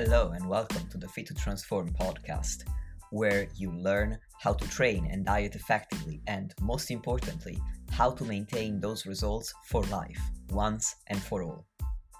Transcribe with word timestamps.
Hello, 0.00 0.30
and 0.30 0.48
welcome 0.48 0.86
to 0.90 0.96
the 0.96 1.08
Fit 1.08 1.26
to 1.26 1.34
Transform 1.34 1.88
podcast, 1.88 2.62
where 3.10 3.48
you 3.56 3.72
learn 3.72 4.16
how 4.40 4.52
to 4.52 4.68
train 4.68 5.08
and 5.10 5.26
diet 5.26 5.56
effectively, 5.56 6.22
and 6.28 6.54
most 6.60 6.92
importantly, 6.92 7.58
how 7.90 8.12
to 8.12 8.24
maintain 8.24 8.78
those 8.78 9.06
results 9.06 9.52
for 9.66 9.82
life, 9.86 10.20
once 10.50 10.94
and 11.08 11.20
for 11.20 11.42
all. 11.42 11.66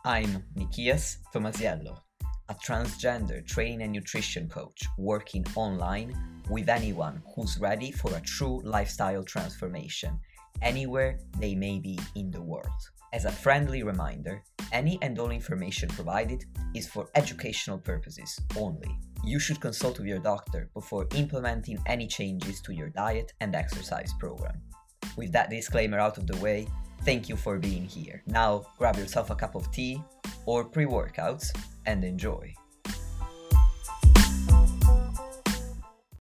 I'm 0.04 0.42
Nikias 0.56 1.18
Tomasiello, 1.32 1.96
a 2.48 2.54
transgender 2.56 3.46
training 3.46 3.82
and 3.82 3.92
nutrition 3.92 4.48
coach 4.48 4.82
working 4.98 5.46
online 5.54 6.16
with 6.50 6.68
anyone 6.68 7.22
who's 7.32 7.60
ready 7.60 7.92
for 7.92 8.12
a 8.16 8.20
true 8.22 8.60
lifestyle 8.64 9.22
transformation, 9.22 10.18
anywhere 10.62 11.20
they 11.38 11.54
may 11.54 11.78
be 11.78 11.96
in 12.16 12.32
the 12.32 12.42
world. 12.42 12.82
As 13.12 13.24
a 13.24 13.30
friendly 13.30 13.84
reminder, 13.84 14.42
any 14.72 14.98
and 15.02 15.18
all 15.18 15.30
information 15.30 15.88
provided 15.88 16.44
is 16.74 16.86
for 16.86 17.08
educational 17.14 17.78
purposes 17.78 18.38
only. 18.56 18.98
You 19.24 19.38
should 19.38 19.60
consult 19.60 19.98
with 19.98 20.06
your 20.06 20.18
doctor 20.18 20.70
before 20.74 21.06
implementing 21.14 21.78
any 21.86 22.06
changes 22.06 22.60
to 22.62 22.74
your 22.74 22.90
diet 22.90 23.32
and 23.40 23.54
exercise 23.54 24.12
program. 24.18 24.60
With 25.16 25.32
that 25.32 25.50
disclaimer 25.50 25.98
out 25.98 26.18
of 26.18 26.26
the 26.26 26.36
way, 26.38 26.66
thank 27.02 27.28
you 27.28 27.36
for 27.36 27.58
being 27.58 27.84
here. 27.84 28.22
Now 28.26 28.66
grab 28.78 28.96
yourself 28.96 29.30
a 29.30 29.34
cup 29.34 29.54
of 29.54 29.70
tea 29.72 30.02
or 30.46 30.64
pre 30.64 30.84
workouts 30.84 31.46
and 31.86 32.04
enjoy. 32.04 32.54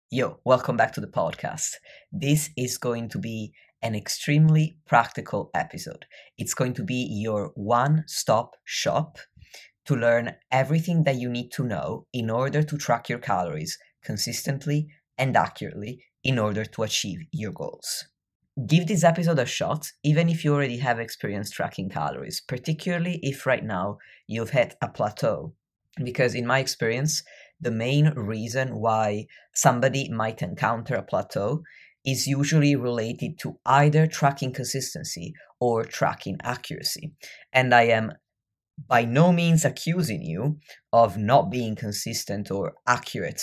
Yo, 0.09 0.39
welcome 0.45 0.77
back 0.77 0.93
to 0.93 1.01
the 1.01 1.07
podcast. 1.07 1.71
This 2.13 2.49
is 2.55 2.77
going 2.77 3.09
to 3.09 3.19
be 3.19 3.51
an 3.87 3.95
extremely 3.95 4.75
practical 4.85 5.49
episode. 5.53 6.05
It's 6.37 6.53
going 6.53 6.73
to 6.73 6.83
be 6.83 7.07
your 7.09 7.53
one 7.55 8.03
stop 8.05 8.57
shop 8.65 9.17
to 9.85 9.95
learn 9.95 10.35
everything 10.51 11.05
that 11.05 11.15
you 11.15 11.29
need 11.29 11.53
to 11.53 11.63
know 11.63 12.05
in 12.11 12.29
order 12.29 12.61
to 12.63 12.77
track 12.77 13.07
your 13.07 13.19
calories 13.19 13.79
consistently 14.03 14.89
and 15.17 15.37
accurately 15.37 16.03
in 16.21 16.37
order 16.37 16.65
to 16.65 16.83
achieve 16.83 17.21
your 17.31 17.53
goals. 17.53 18.09
Give 18.65 18.85
this 18.85 19.05
episode 19.05 19.39
a 19.39 19.45
shot, 19.45 19.89
even 20.03 20.27
if 20.27 20.43
you 20.43 20.53
already 20.53 20.79
have 20.79 20.99
experience 20.99 21.49
tracking 21.49 21.89
calories, 21.89 22.41
particularly 22.41 23.21
if 23.23 23.45
right 23.45 23.63
now 23.63 23.99
you've 24.27 24.49
hit 24.49 24.75
a 24.81 24.89
plateau. 24.89 25.53
Because, 26.03 26.35
in 26.35 26.45
my 26.45 26.59
experience, 26.59 27.23
the 27.61 27.71
main 27.71 28.09
reason 28.09 28.75
why 28.75 29.27
somebody 29.53 30.09
might 30.09 30.41
encounter 30.41 30.95
a 30.95 31.03
plateau 31.03 31.63
is 32.07 32.25
usually 32.25 32.73
related 32.75 33.37
to 33.37 33.59
either 33.65 34.07
tracking 34.07 34.53
consistency 34.53 35.33
or 35.59 35.83
tracking 35.83 36.37
accuracy. 36.41 37.11
And 37.51 37.75
I 37.75 37.83
am 37.83 38.13
by 38.87 39.03
no 39.03 39.33
means 39.33 39.65
accusing 39.65 40.21
you 40.21 40.59
of 40.93 41.17
not 41.17 41.51
being 41.51 41.75
consistent 41.75 42.49
or 42.49 42.75
accurate 42.87 43.41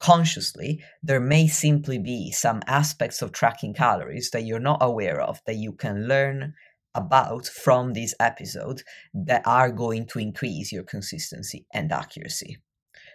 consciously. 0.00 0.82
There 1.02 1.20
may 1.20 1.46
simply 1.46 1.98
be 1.98 2.30
some 2.30 2.62
aspects 2.66 3.20
of 3.20 3.32
tracking 3.32 3.74
calories 3.74 4.30
that 4.30 4.44
you're 4.44 4.60
not 4.60 4.78
aware 4.80 5.20
of 5.20 5.40
that 5.46 5.56
you 5.56 5.72
can 5.72 6.08
learn 6.08 6.54
about 6.94 7.46
from 7.46 7.92
this 7.92 8.14
episode 8.18 8.82
that 9.12 9.42
are 9.46 9.70
going 9.70 10.06
to 10.06 10.18
increase 10.18 10.72
your 10.72 10.84
consistency 10.84 11.66
and 11.74 11.92
accuracy. 11.92 12.56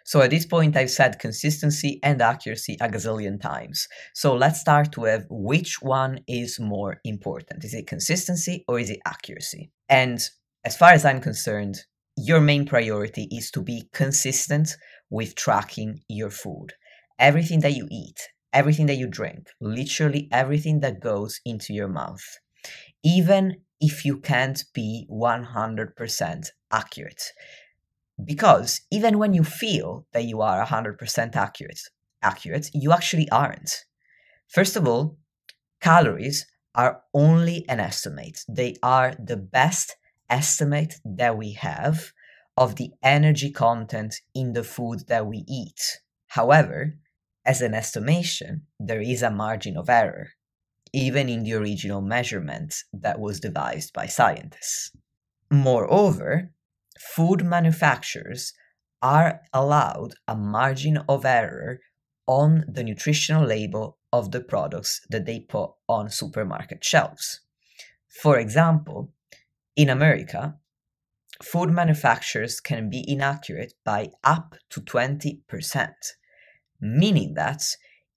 So 0.06 0.22
at 0.22 0.30
this 0.30 0.46
point, 0.46 0.76
I've 0.76 0.92
said 0.92 1.20
consistency 1.20 2.00
and 2.04 2.22
accuracy 2.22 2.78
a 2.82 2.90
gazillion 2.90 3.40
times. 3.40 3.88
So 4.14 4.36
let's 4.36 4.60
start 4.60 4.98
with 4.98 5.26
which 5.30 5.82
one 5.82 6.20
is 6.28 6.60
more 6.60 7.00
important. 7.04 7.64
Is 7.64 7.74
it 7.74 7.88
consistency 7.88 8.64
or 8.68 8.80
is 8.80 8.90
it 8.90 9.00
accuracy? 9.06 9.72
And 9.90 10.22
as 10.64 10.76
far 10.78 10.92
as 10.92 11.06
I'm 11.06 11.22
concerned, 11.22 11.80
your 12.18 12.42
main 12.42 12.66
priority 12.66 13.28
is 13.32 13.52
to 13.52 13.62
be 13.62 13.90
consistent 13.94 14.76
with 15.10 15.36
tracking 15.36 16.02
your 16.08 16.30
food. 16.30 16.74
Everything 17.18 17.62
that 17.62 17.76
you 17.76 17.88
eat, 17.92 18.20
everything 18.54 18.86
that 18.88 18.98
you 18.98 19.08
drink, 19.08 19.48
literally 19.60 20.28
everything 20.32 20.82
that 20.82 21.00
goes 21.00 21.40
into 21.46 21.74
your 21.74 21.88
mouth. 21.88 22.24
Even 23.04 23.58
if 23.80 24.06
you 24.06 24.18
can't 24.18 24.64
be 24.74 25.08
100% 25.10 26.48
accurate 26.72 27.24
because 28.26 28.82
even 28.92 29.18
when 29.18 29.34
you 29.34 29.44
feel 29.44 30.06
that 30.14 30.26
you 30.26 30.42
are 30.42 30.66
100% 30.66 31.36
accurate 31.36 31.82
accurate 32.24 32.70
you 32.74 32.92
actually 32.92 33.30
aren't. 33.30 33.86
First 34.48 34.76
of 34.76 34.88
all 34.88 35.18
calories 35.82 36.46
are 36.76 37.02
only 37.14 37.66
an 37.68 37.80
estimate. 37.80 38.40
They 38.48 38.76
are 38.84 39.16
the 39.18 39.38
best 39.38 39.96
estimate 40.30 40.96
that 41.04 41.38
we 41.38 41.54
have 41.54 42.12
of 42.56 42.76
the 42.76 42.92
energy 43.02 43.52
content 43.52 44.16
in 44.36 44.54
the 44.54 44.64
food 44.64 45.08
that 45.08 45.26
we 45.26 45.44
eat. 45.48 45.82
However 46.28 46.98
as 47.46 47.62
an 47.62 47.74
estimation 47.74 48.68
there 48.80 49.02
is 49.02 49.24
a 49.24 49.32
margin 49.32 49.76
of 49.78 49.90
error 49.90 50.30
even 50.94 51.30
in 51.30 51.44
the 51.44 51.54
original 51.54 52.02
measurement 52.02 52.84
that 52.94 53.20
was 53.20 53.40
devised 53.40 53.94
by 53.94 54.06
scientists. 54.06 54.92
Moreover 55.50 56.52
food 57.16 57.44
manufacturers 57.44 58.54
are 59.02 59.42
allowed 59.54 60.14
a 60.28 60.36
margin 60.36 60.98
of 61.10 61.26
error 61.26 61.80
on 62.28 62.64
the 62.68 62.84
nutritional 62.84 63.46
label 63.46 63.98
of 64.14 64.32
the 64.32 64.42
products 64.42 65.02
that 65.10 65.26
they 65.26 65.40
put 65.40 65.72
on 65.88 66.10
supermarket 66.10 66.84
shelves. 66.84 67.42
For 68.08 68.38
example, 68.38 69.12
in 69.76 69.90
America, 69.90 70.56
food 71.42 71.72
manufacturers 71.72 72.60
can 72.60 72.90
be 72.90 73.04
inaccurate 73.08 73.74
by 73.84 74.10
up 74.24 74.56
to 74.70 74.82
20%, 74.82 75.94
meaning 76.80 77.34
that 77.34 77.64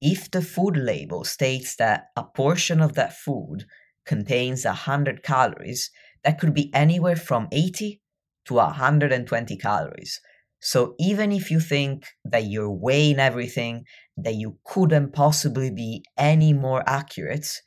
if 0.00 0.30
the 0.30 0.42
food 0.42 0.76
label 0.76 1.24
states 1.24 1.76
that 1.76 2.08
a 2.16 2.24
portion 2.24 2.80
of 2.80 2.94
that 2.94 3.16
food 3.16 3.64
contains 4.04 4.64
100 4.64 5.22
calories, 5.22 5.90
that 6.24 6.38
could 6.38 6.52
be 6.52 6.74
anywhere 6.74 7.16
from 7.16 7.48
80 7.52 8.02
to 8.46 8.54
120 8.54 9.56
calories. 9.56 10.20
So 10.60 10.94
even 10.98 11.30
if 11.32 11.50
you 11.50 11.60
think 11.60 12.06
that 12.24 12.46
you're 12.46 12.70
weighing 12.70 13.18
everything, 13.18 13.84
that 14.16 14.34
you 14.34 14.58
couldn't 14.64 15.12
possibly 15.12 15.70
be 15.70 16.04
any 16.16 16.52
more 16.52 16.82
accurate, 16.86 17.60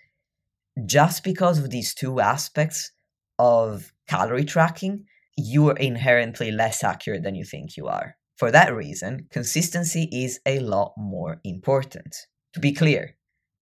just 0.85 1.23
because 1.23 1.59
of 1.59 1.69
these 1.69 1.93
two 1.93 2.19
aspects 2.19 2.91
of 3.37 3.93
calorie 4.07 4.45
tracking, 4.45 5.05
you 5.35 5.69
are 5.69 5.77
inherently 5.77 6.51
less 6.51 6.83
accurate 6.83 7.23
than 7.23 7.35
you 7.35 7.45
think 7.45 7.77
you 7.77 7.87
are. 7.87 8.15
For 8.37 8.51
that 8.51 8.75
reason, 8.75 9.27
consistency 9.31 10.09
is 10.11 10.39
a 10.45 10.59
lot 10.59 10.93
more 10.97 11.39
important. 11.43 12.15
To 12.53 12.59
be 12.59 12.73
clear, 12.73 13.15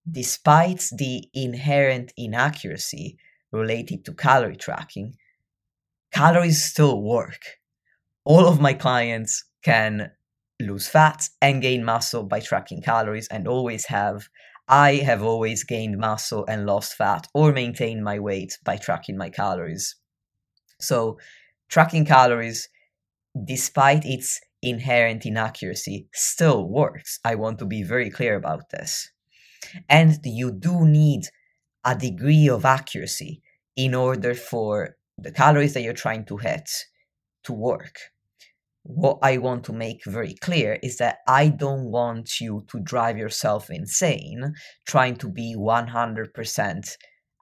despite 0.10 0.88
the 0.98 1.30
inherent 1.34 2.14
inaccuracy 2.18 3.18
related 3.52 4.06
to 4.06 4.14
calorie 4.14 4.56
tracking, 4.56 5.16
calories 6.16 6.64
still 6.64 7.02
work. 7.02 7.42
All 8.24 8.48
of 8.48 8.62
my 8.62 8.74
clients 8.74 9.44
can 9.64 10.12
lose 10.62 10.88
fat 10.88 11.28
and 11.42 11.62
gain 11.62 11.84
muscle 11.84 12.24
by 12.24 12.40
tracking 12.40 12.82
calories 12.82 13.28
and 13.28 13.50
always 13.50 13.86
have. 13.88 14.30
I 14.70 14.94
have 15.10 15.22
always 15.22 15.66
gained 15.66 15.98
muscle 15.98 16.46
and 16.48 16.66
lost 16.66 16.96
fat 16.96 17.28
or 17.34 17.52
maintained 17.52 18.06
my 18.06 18.18
weight 18.18 18.58
by 18.64 18.78
tracking 18.78 19.18
my 19.18 19.30
calories. 19.30 19.98
So, 20.80 21.20
tracking 21.68 22.06
calories, 22.06 22.70
despite 23.44 24.06
its 24.06 24.40
inherent 24.62 25.26
inaccuracy, 25.26 26.08
still 26.14 26.70
works. 26.70 27.20
I 27.26 27.36
want 27.36 27.60
to 27.60 27.66
be 27.66 27.84
very 27.84 28.10
clear 28.10 28.36
about 28.36 28.70
this. 28.70 29.12
And 29.90 30.18
you 30.24 30.52
do 30.52 30.86
need 30.86 31.24
a 31.84 31.94
degree 31.94 32.48
of 32.48 32.64
accuracy 32.64 33.42
in 33.76 33.94
order 33.94 34.34
for 34.34 34.96
the 35.18 35.32
calories 35.32 35.74
that 35.74 35.82
you're 35.82 35.94
trying 35.94 36.26
to 36.26 36.38
hit 36.38 36.70
to 37.44 37.54
work. 37.54 37.98
What 38.84 39.18
I 39.24 39.38
want 39.38 39.64
to 39.66 39.74
make 39.74 40.06
very 40.06 40.36
clear 40.36 40.78
is 40.84 40.98
that 40.98 41.18
I 41.28 41.48
don't 41.48 41.86
want 41.86 42.40
you 42.40 42.66
to 42.72 42.80
drive 42.80 43.18
yourself 43.18 43.70
insane 43.70 44.54
trying 44.88 45.16
to 45.18 45.30
be 45.30 45.56
100% 45.58 46.98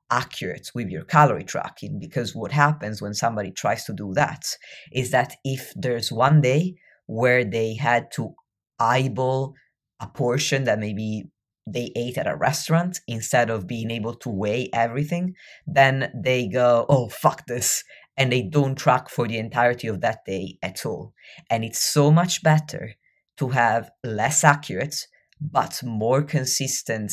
accurate 0.09 0.69
with 0.75 0.89
your 0.89 1.03
calorie 1.03 1.43
tracking 1.43 1.99
because 1.99 2.35
what 2.35 2.51
happens 2.51 3.01
when 3.01 3.13
somebody 3.13 3.51
tries 3.51 3.83
to 3.85 3.93
do 3.93 4.13
that 4.13 4.45
is 4.91 5.11
that 5.11 5.33
if 5.43 5.73
there's 5.75 6.11
one 6.11 6.39
day 6.39 6.75
where 7.07 7.43
they 7.43 7.75
had 7.75 8.11
to 8.11 8.33
eyeball 8.79 9.53
a 9.99 10.07
portion 10.07 10.65
that 10.65 10.79
maybe 10.79 11.23
they 11.65 11.91
ate 11.95 12.17
at 12.17 12.27
a 12.27 12.35
restaurant 12.35 12.99
instead 13.07 13.49
of 13.49 13.67
being 13.67 13.89
able 13.91 14.15
to 14.15 14.29
weigh 14.29 14.69
everything, 14.73 15.35
then 15.65 16.11
they 16.13 16.47
go, 16.47 16.85
oh, 16.89 17.09
fuck 17.09 17.45
this. 17.47 17.83
And 18.17 18.31
they 18.31 18.43
don't 18.43 18.75
track 18.75 19.09
for 19.09 19.27
the 19.27 19.37
entirety 19.37 19.87
of 19.87 20.01
that 20.01 20.25
day 20.25 20.57
at 20.61 20.85
all. 20.85 21.13
And 21.49 21.63
it's 21.63 21.79
so 21.79 22.11
much 22.11 22.43
better 22.43 22.93
to 23.37 23.49
have 23.49 23.89
less 24.03 24.43
accurate, 24.43 25.07
but 25.41 25.81
more 25.83 26.21
consistent 26.21 27.11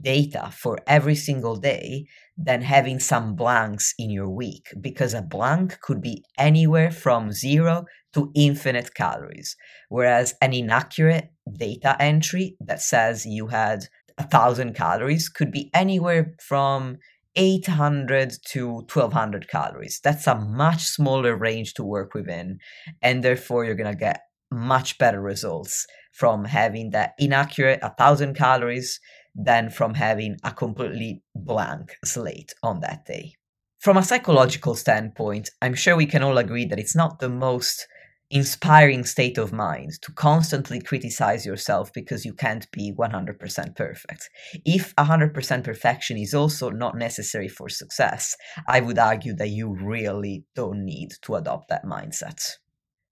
data 0.00 0.50
for 0.52 0.78
every 0.86 1.14
single 1.14 1.56
day 1.56 2.06
than 2.36 2.62
having 2.62 2.98
some 2.98 3.34
blanks 3.34 3.94
in 3.98 4.10
your 4.10 4.28
week 4.28 4.68
because 4.80 5.14
a 5.14 5.22
blank 5.22 5.78
could 5.80 6.00
be 6.00 6.24
anywhere 6.38 6.90
from 6.90 7.30
0 7.30 7.84
to 8.14 8.30
infinite 8.34 8.94
calories. 8.94 9.56
Whereas 9.88 10.34
an 10.40 10.52
inaccurate 10.52 11.32
data 11.52 11.96
entry 12.00 12.56
that 12.60 12.82
says 12.82 13.26
you 13.26 13.48
had 13.48 13.86
a 14.18 14.24
thousand 14.24 14.74
calories 14.74 15.28
could 15.28 15.50
be 15.50 15.70
anywhere 15.74 16.34
from 16.40 16.98
800 17.34 18.34
to 18.48 18.68
1200 18.92 19.48
calories. 19.48 20.00
That's 20.04 20.26
a 20.26 20.34
much 20.34 20.84
smaller 20.84 21.34
range 21.34 21.74
to 21.74 21.84
work 21.84 22.14
within, 22.14 22.58
and 23.00 23.24
therefore 23.24 23.64
you're 23.64 23.74
gonna 23.74 23.94
get 23.94 24.20
much 24.50 24.98
better 24.98 25.20
results 25.20 25.86
from 26.12 26.44
having 26.44 26.90
that 26.90 27.12
inaccurate 27.18 27.80
1000 27.82 28.34
calories 28.34 29.00
than 29.34 29.70
from 29.70 29.94
having 29.94 30.36
a 30.44 30.52
completely 30.52 31.22
blank 31.34 31.96
slate 32.04 32.52
on 32.62 32.80
that 32.80 33.06
day. 33.06 33.34
From 33.80 33.96
a 33.96 34.02
psychological 34.02 34.74
standpoint, 34.74 35.50
I'm 35.62 35.74
sure 35.74 35.96
we 35.96 36.06
can 36.06 36.22
all 36.22 36.38
agree 36.38 36.66
that 36.66 36.78
it's 36.78 36.94
not 36.94 37.18
the 37.18 37.30
most 37.30 37.86
inspiring 38.32 39.04
state 39.04 39.36
of 39.36 39.52
mind 39.52 39.92
to 40.00 40.10
constantly 40.12 40.80
criticize 40.80 41.44
yourself 41.44 41.92
because 41.92 42.24
you 42.24 42.32
can't 42.32 42.68
be 42.72 42.90
100% 42.98 43.76
perfect. 43.76 44.30
If 44.64 44.94
100% 44.96 45.64
perfection 45.64 46.16
is 46.16 46.32
also 46.32 46.70
not 46.70 46.96
necessary 46.96 47.48
for 47.48 47.68
success, 47.68 48.34
I 48.66 48.80
would 48.80 48.98
argue 48.98 49.34
that 49.34 49.50
you 49.50 49.74
really 49.74 50.44
don't 50.56 50.82
need 50.82 51.10
to 51.22 51.34
adopt 51.34 51.68
that 51.68 51.84
mindset. 51.84 52.40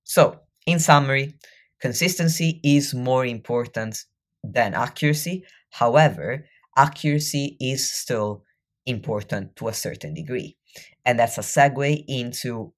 So, 0.05 0.40
in 0.67 0.78
summary, 0.78 1.34
consistency 1.81 2.58
is 2.64 2.94
more 2.94 3.26
important 3.26 3.99
than 4.43 4.73
accuracy. 4.73 5.44
However, 5.69 6.46
accuracy 6.78 7.58
is 7.61 7.93
still 7.93 8.43
important 8.87 9.55
to 9.56 9.69
a 9.69 9.75
certain 9.75 10.14
degree. 10.14 10.56
And 11.05 11.19
that's 11.19 11.37
a 11.37 11.43
segue 11.43 12.05
into 12.08 12.73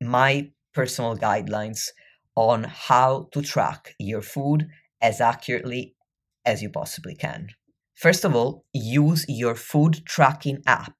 my 0.00 0.50
personal 0.76 1.16
guidelines 1.16 1.88
on 2.36 2.64
how 2.64 3.28
to 3.32 3.40
track 3.40 3.94
your 3.98 4.20
food 4.20 4.68
as 5.00 5.22
accurately 5.22 5.96
as 6.44 6.62
you 6.62 6.68
possibly 6.68 7.14
can. 7.14 7.48
First 7.94 8.26
of 8.26 8.36
all, 8.36 8.66
use 8.74 9.24
your 9.26 9.54
food 9.54 10.04
tracking 10.04 10.62
app 10.66 10.96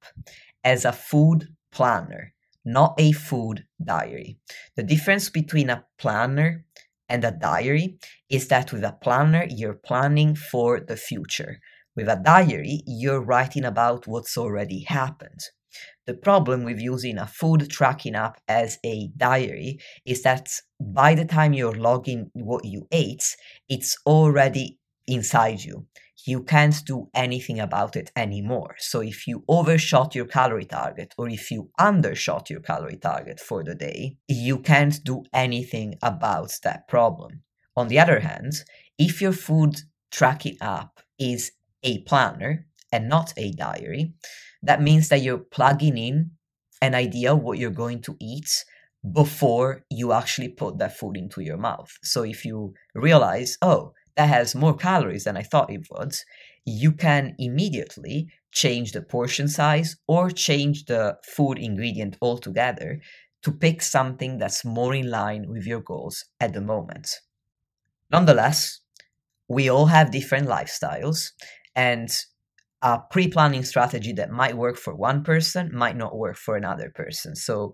as 0.63 0.83
a 0.83 0.91
food 0.91 1.49
planner, 1.71 2.33
not 2.65 2.95
a 2.97 3.11
food 3.11 3.65
diary. 3.93 4.39
The 4.75 4.83
difference 4.83 5.29
between 5.29 5.69
a 5.69 5.85
planner 5.99 6.65
and 7.07 7.23
a 7.23 7.31
diary 7.31 7.99
is 8.29 8.47
that 8.47 8.73
with 8.73 8.83
a 8.83 8.97
planner, 9.03 9.45
you're 9.47 9.85
planning 9.89 10.35
for 10.35 10.79
the 10.79 10.97
future. 10.97 11.59
With 11.95 12.09
a 12.09 12.21
diary, 12.23 12.81
you're 12.87 13.21
writing 13.21 13.63
about 13.63 14.07
what's 14.07 14.37
already 14.37 14.81
happened. 14.83 15.41
The 16.07 16.13
problem 16.13 16.63
with 16.63 16.79
using 16.79 17.17
a 17.17 17.27
food 17.27 17.69
tracking 17.69 18.15
app 18.15 18.39
as 18.47 18.79
a 18.85 19.09
diary 19.17 19.79
is 20.05 20.23
that 20.23 20.47
by 20.79 21.13
the 21.13 21.25
time 21.25 21.51
you're 21.51 21.75
logging 21.75 22.31
what 22.33 22.63
you 22.63 22.87
ate, 22.93 23.35
it's 23.67 23.97
already 24.05 24.79
inside 25.05 25.65
you. 25.65 25.85
You 26.25 26.43
can't 26.43 26.81
do 26.85 27.09
anything 27.13 27.59
about 27.59 27.97
it 27.97 28.11
anymore. 28.15 28.75
So 28.79 29.01
if 29.01 29.27
you 29.27 29.43
overshot 29.49 30.15
your 30.15 30.25
calorie 30.25 30.65
target 30.65 31.13
or 31.17 31.27
if 31.27 31.51
you 31.51 31.71
undershot 31.77 32.49
your 32.49 32.61
calorie 32.61 32.97
target 32.97 33.41
for 33.41 33.65
the 33.65 33.75
day, 33.75 34.15
you 34.29 34.59
can't 34.59 35.03
do 35.03 35.23
anything 35.33 35.95
about 36.01 36.53
that 36.63 36.87
problem. 36.87 37.43
On 37.75 37.89
the 37.89 37.99
other 37.99 38.21
hand, 38.21 38.53
if 38.97 39.21
your 39.21 39.33
food 39.33 39.81
tracking 40.09 40.57
app 40.61 41.01
is 41.19 41.51
a 41.83 41.99
planner 42.03 42.65
and 42.93 43.09
not 43.09 43.33
a 43.35 43.51
diary, 43.51 44.13
that 44.63 44.81
means 44.81 45.09
that 45.09 45.21
you're 45.21 45.37
plugging 45.37 45.97
in 45.97 46.31
an 46.81 46.95
idea 46.95 47.35
what 47.35 47.57
you're 47.57 47.69
going 47.69 48.01
to 48.03 48.15
eat 48.19 48.65
before 49.13 49.83
you 49.89 50.11
actually 50.11 50.49
put 50.49 50.77
that 50.79 50.97
food 50.97 51.17
into 51.17 51.41
your 51.41 51.57
mouth. 51.57 51.91
So 52.03 52.23
if 52.23 52.45
you 52.45 52.73
realize, 52.93 53.57
oh, 53.61 53.93
that 54.15 54.29
has 54.29 54.55
more 54.55 54.75
calories 54.75 55.23
than 55.23 55.37
I 55.37 55.43
thought 55.43 55.71
it 55.71 55.87
would, 55.91 56.15
you 56.65 56.91
can 56.91 57.35
immediately 57.39 58.29
change 58.51 58.91
the 58.91 59.01
portion 59.01 59.47
size 59.47 59.95
or 60.07 60.31
change 60.31 60.85
the 60.85 61.17
food 61.23 61.59
ingredient 61.59 62.17
altogether 62.21 62.99
to 63.43 63.51
pick 63.51 63.81
something 63.81 64.39
that's 64.39 64.65
more 64.65 64.93
in 64.93 65.09
line 65.09 65.47
with 65.47 65.65
your 65.65 65.81
goals 65.81 66.25
at 66.39 66.53
the 66.53 66.61
moment. 66.61 67.09
Nonetheless, 68.11 68.81
we 69.47 69.69
all 69.69 69.85
have 69.85 70.11
different 70.11 70.47
lifestyles, 70.47 71.31
and 71.75 72.09
a 72.81 72.99
pre-planning 73.09 73.63
strategy 73.63 74.13
that 74.13 74.31
might 74.31 74.55
work 74.55 74.77
for 74.77 74.95
one 74.95 75.23
person 75.23 75.71
might 75.73 75.97
not 75.97 76.17
work 76.17 76.37
for 76.37 76.55
another 76.55 76.91
person. 76.93 77.35
So 77.35 77.73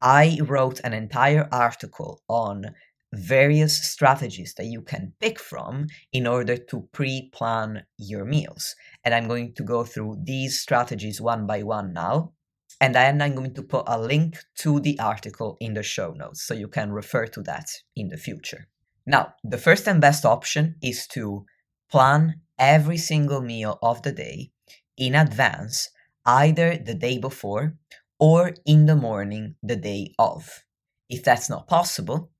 I 0.00 0.38
wrote 0.42 0.80
an 0.84 0.92
entire 0.92 1.48
article 1.50 2.22
on 2.28 2.74
various 3.12 3.90
strategies 3.90 4.54
that 4.54 4.66
you 4.66 4.82
can 4.82 5.12
pick 5.18 5.38
from 5.38 5.86
in 6.12 6.26
order 6.26 6.56
to 6.56 6.88
pre-plan 6.92 7.84
your 7.96 8.24
meals. 8.24 8.76
And 9.04 9.14
I'm 9.14 9.26
going 9.26 9.54
to 9.54 9.64
go 9.64 9.82
through 9.84 10.18
these 10.22 10.60
strategies 10.60 11.20
one 11.20 11.46
by 11.46 11.62
one 11.62 11.92
now. 11.92 12.32
And 12.80 12.94
then 12.94 13.20
I'm 13.20 13.34
going 13.34 13.54
to 13.54 13.62
put 13.62 13.84
a 13.88 13.98
link 13.98 14.38
to 14.58 14.78
the 14.78 15.00
article 15.00 15.56
in 15.58 15.74
the 15.74 15.82
show 15.82 16.12
notes 16.12 16.42
so 16.42 16.54
you 16.54 16.68
can 16.68 16.92
refer 16.92 17.26
to 17.26 17.42
that 17.42 17.66
in 17.96 18.08
the 18.08 18.16
future. 18.16 18.68
Now, 19.04 19.34
the 19.42 19.58
first 19.58 19.88
and 19.88 20.00
best 20.00 20.24
option 20.24 20.76
is 20.82 21.06
to 21.08 21.44
plan 21.90 22.42
every 22.58 22.98
single 22.98 23.40
meal 23.40 23.78
of 23.82 24.02
the 24.02 24.12
day 24.12 24.50
in 24.96 25.14
advance, 25.14 25.90
either 26.26 26.76
the 26.76 26.94
day 26.94 27.18
before 27.18 27.76
or 28.18 28.54
in 28.66 28.86
the 28.86 28.96
morning 28.96 29.54
the 29.62 29.76
day 29.76 30.12
of. 30.18 30.64
If 31.08 31.24
that's 31.24 31.48
not 31.48 31.68
possible, 31.68 32.30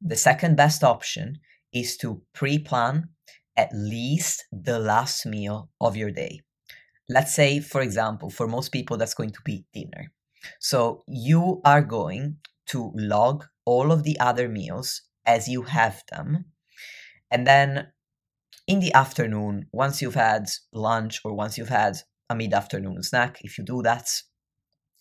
the 0.00 0.16
second 0.16 0.56
best 0.56 0.84
option 0.84 1.38
is 1.72 1.96
to 1.98 2.22
pre 2.32 2.58
plan 2.58 3.08
at 3.56 3.70
least 3.72 4.44
the 4.52 4.78
last 4.78 5.26
meal 5.26 5.70
of 5.80 5.96
your 5.96 6.10
day. 6.10 6.40
Let's 7.08 7.34
say, 7.34 7.60
for 7.60 7.80
example, 7.80 8.30
for 8.30 8.48
most 8.48 8.70
people, 8.70 8.96
that's 8.96 9.14
going 9.14 9.30
to 9.30 9.42
be 9.44 9.64
dinner. 9.72 10.10
So 10.58 11.04
you 11.06 11.60
are 11.64 11.82
going 11.82 12.38
to 12.66 12.92
log 12.94 13.44
all 13.64 13.92
of 13.92 14.02
the 14.02 14.18
other 14.20 14.48
meals 14.48 15.02
as 15.26 15.48
you 15.48 15.62
have 15.62 16.02
them. 16.10 16.46
And 17.30 17.46
then 17.46 17.88
in 18.66 18.80
the 18.80 18.92
afternoon, 18.94 19.66
once 19.72 20.00
you've 20.00 20.14
had 20.14 20.48
lunch 20.72 21.20
or 21.24 21.34
once 21.34 21.58
you've 21.58 21.68
had 21.68 21.98
a 22.30 22.34
mid 22.34 22.54
afternoon 22.54 23.02
snack, 23.02 23.38
if 23.42 23.58
you 23.58 23.64
do 23.64 23.82
that, 23.82 24.08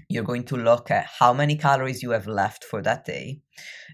you're 0.09 0.23
going 0.23 0.43
to 0.43 0.57
look 0.57 0.91
at 0.91 1.07
how 1.19 1.33
many 1.33 1.55
calories 1.55 2.03
you 2.03 2.11
have 2.11 2.27
left 2.27 2.63
for 2.63 2.81
that 2.81 3.05
day, 3.05 3.41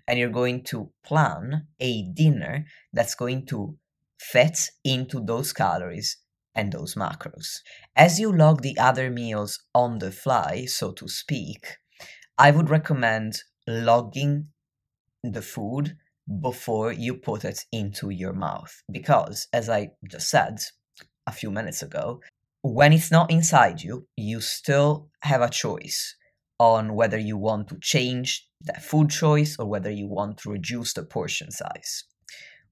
and 0.07 0.17
you're 0.17 0.29
going 0.29 0.63
to 0.63 0.91
plan 1.03 1.67
a 1.79 2.03
dinner 2.13 2.65
that's 2.93 3.15
going 3.15 3.45
to 3.45 3.77
fit 4.19 4.69
into 4.83 5.23
those 5.23 5.53
calories 5.53 6.17
and 6.55 6.71
those 6.71 6.95
macros. 6.95 7.59
As 7.95 8.19
you 8.19 8.35
log 8.35 8.61
the 8.61 8.77
other 8.77 9.11
meals 9.11 9.59
on 9.75 9.99
the 9.99 10.11
fly, 10.11 10.65
so 10.65 10.91
to 10.93 11.07
speak, 11.07 11.77
I 12.37 12.51
would 12.51 12.69
recommend 12.69 13.43
logging 13.67 14.47
the 15.23 15.43
food 15.43 15.95
before 16.41 16.91
you 16.91 17.15
put 17.15 17.43
it 17.43 17.65
into 17.71 18.09
your 18.09 18.33
mouth. 18.33 18.83
Because, 18.91 19.47
as 19.53 19.69
I 19.69 19.89
just 20.09 20.29
said 20.29 20.59
a 21.27 21.31
few 21.31 21.51
minutes 21.51 21.81
ago, 21.81 22.21
when 22.61 22.93
it's 22.93 23.11
not 23.11 23.31
inside 23.31 23.81
you, 23.81 24.07
you 24.15 24.41
still 24.41 25.09
have 25.21 25.41
a 25.41 25.49
choice 25.49 26.15
on 26.59 26.93
whether 26.93 27.17
you 27.17 27.37
want 27.37 27.69
to 27.69 27.77
change 27.81 28.47
that 28.61 28.83
food 28.83 29.09
choice 29.09 29.55
or 29.57 29.65
whether 29.65 29.89
you 29.89 30.07
want 30.07 30.37
to 30.39 30.51
reduce 30.51 30.93
the 30.93 31.03
portion 31.03 31.51
size. 31.51 32.03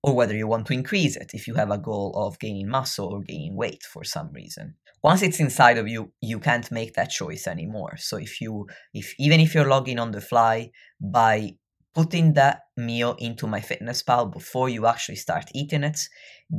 Or 0.03 0.13
whether 0.13 0.35
you 0.35 0.47
want 0.47 0.67
to 0.67 0.73
increase 0.73 1.15
it 1.15 1.31
if 1.33 1.47
you 1.47 1.55
have 1.55 1.71
a 1.71 1.77
goal 1.77 2.13
of 2.15 2.39
gaining 2.39 2.69
muscle 2.69 3.07
or 3.07 3.21
gaining 3.21 3.55
weight 3.55 3.83
for 3.83 4.03
some 4.03 4.31
reason. 4.31 4.75
Once 5.03 5.21
it's 5.21 5.39
inside 5.39 5.77
of 5.77 5.87
you 5.87 6.11
you 6.21 6.39
can't 6.39 6.71
make 6.71 6.93
that 6.93 7.09
choice 7.09 7.47
anymore. 7.47 7.97
So 7.97 8.17
if 8.17 8.39
you 8.39 8.67
if 8.93 9.15
even 9.17 9.39
if 9.39 9.55
you're 9.55 9.67
logging 9.67 9.99
on 9.99 10.11
the 10.11 10.21
fly 10.21 10.71
by 11.01 11.55
putting 11.97 12.33
that 12.33 12.59
meal 12.77 13.15
into 13.17 13.47
MyFitnessPal 13.47 14.31
before 14.31 14.69
you 14.69 14.85
actually 14.85 15.15
start 15.15 15.49
eating 15.55 15.83
it 15.83 15.99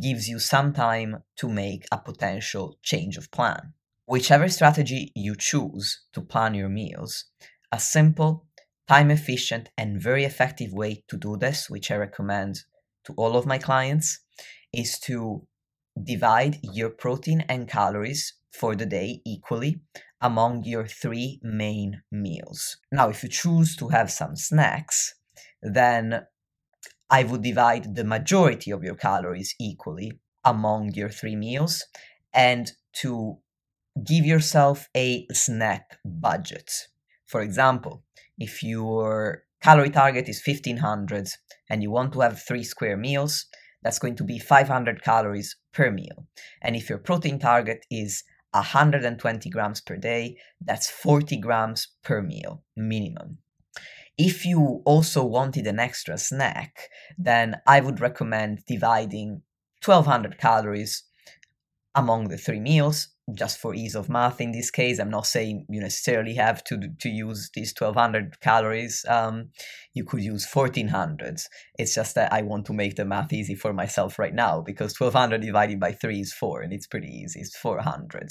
gives 0.03 0.29
you 0.29 0.41
some 0.41 0.73
time 0.73 1.23
to 1.37 1.49
make 1.49 1.87
a 1.93 1.99
potential 1.99 2.77
change 2.83 3.17
of 3.17 3.31
plan. 3.31 3.73
Whichever 4.07 4.49
strategy 4.49 5.13
you 5.15 5.37
choose 5.37 6.01
to 6.13 6.23
plan 6.23 6.55
your 6.55 6.69
meals, 6.69 7.27
a 7.71 7.79
simple, 7.79 8.47
time 8.89 9.13
efficient, 9.13 9.71
and 9.79 10.03
very 10.03 10.25
effective 10.25 10.73
way 10.73 11.05
to 11.07 11.17
do 11.17 11.37
this, 11.37 11.71
which 11.71 11.93
I 11.93 11.97
recommend 11.99 12.65
to 13.05 13.13
all 13.13 13.37
of 13.37 13.47
my 13.47 13.59
clients, 13.59 14.19
is 14.73 14.99
to 15.01 15.47
divide 16.03 16.59
your 16.65 16.91
protein 16.91 17.45
and 17.49 17.69
calories 17.69 18.35
for 18.53 18.75
the 18.75 18.87
day 18.87 19.21
equally 19.25 19.83
among 20.21 20.65
your 20.65 20.85
three 20.85 21.39
main 21.45 22.03
meals. 22.11 22.79
Now, 22.91 23.09
if 23.09 23.23
you 23.23 23.29
choose 23.29 23.77
to 23.77 23.91
have 23.91 24.11
some 24.11 24.35
snacks, 24.35 25.15
then 25.63 26.27
I 27.11 27.25
would 27.25 27.43
divide 27.43 27.95
the 27.95 28.05
majority 28.05 28.71
of 28.71 28.85
your 28.85 28.95
calories 28.95 29.55
equally 29.59 30.21
among 30.45 30.95
your 30.95 31.09
three 31.09 31.37
meals 31.37 31.85
and 32.33 32.71
to 33.01 33.39
give 34.05 34.25
yourself 34.25 34.89
a 34.95 35.27
snack 35.33 35.99
budget. 36.05 36.71
For 37.27 37.41
example, 37.41 38.05
if 38.39 38.63
you're 38.63 39.45
calorie 39.61 39.91
target 39.91 40.29
is 40.29 40.43
1500 40.45 41.29
and 41.69 41.83
you 41.83 41.91
want 41.91 42.13
to 42.13 42.21
have 42.21 42.41
three 42.41 42.63
square 42.63 42.97
meals, 42.97 43.47
that's 43.83 43.99
going 43.99 44.17
to 44.17 44.25
be 44.25 44.39
500 44.39 45.03
calories 45.03 45.57
per 45.73 45.91
meal. 45.91 46.27
And 46.63 46.77
if 46.77 46.89
your 46.89 46.99
protein 46.99 47.39
target 47.39 47.85
is 47.91 48.25
120 48.53 49.51
grams 49.51 49.81
per 49.81 49.97
day, 49.97 50.37
that's 50.61 50.91
40 50.91 51.39
grams 51.39 51.89
per 52.03 52.23
meal 52.23 52.63
minimum. 52.77 53.39
If 54.19 54.45
you 54.45 54.83
also 54.85 55.25
wanted 55.25 55.67
an 55.69 55.79
extra 55.79 56.19
snack, 56.19 56.89
then 57.17 57.61
I 57.67 57.81
would 57.81 58.01
recommend 58.01 58.65
dividing 58.67 59.43
1200 59.85 60.39
calories 60.39 61.05
among 61.95 62.29
the 62.29 62.37
three 62.37 62.61
meals 62.61 63.09
just 63.35 63.59
for 63.59 63.75
ease 63.75 63.95
of 63.95 64.09
math 64.09 64.41
in 64.41 64.53
this 64.53 64.71
case. 64.71 64.99
I'm 64.99 65.11
not 65.11 65.27
saying 65.27 65.67
you 65.69 65.81
necessarily 65.81 66.35
have 66.35 66.65
to 66.65 66.79
to 67.01 67.09
use 67.09 67.51
these 67.55 67.75
1200 67.79 68.41
calories 68.41 69.05
um, 69.09 69.51
you 69.95 70.05
could 70.05 70.23
use 70.23 70.47
1400 70.51 71.41
it's 71.79 71.95
just 71.95 72.15
that 72.15 72.33
i 72.33 72.41
want 72.41 72.65
to 72.67 72.73
make 72.73 72.95
the 72.95 73.05
math 73.05 73.33
easy 73.33 73.55
for 73.55 73.73
myself 73.73 74.19
right 74.19 74.35
now 74.35 74.61
because 74.61 74.99
1200 74.99 75.41
divided 75.41 75.81
by 75.81 75.93
3 75.93 76.21
is 76.21 76.33
4 76.33 76.63
and 76.63 76.73
it's 76.73 76.87
pretty 76.87 77.09
easy. 77.09 77.41
It's 77.41 77.57
400 77.57 78.29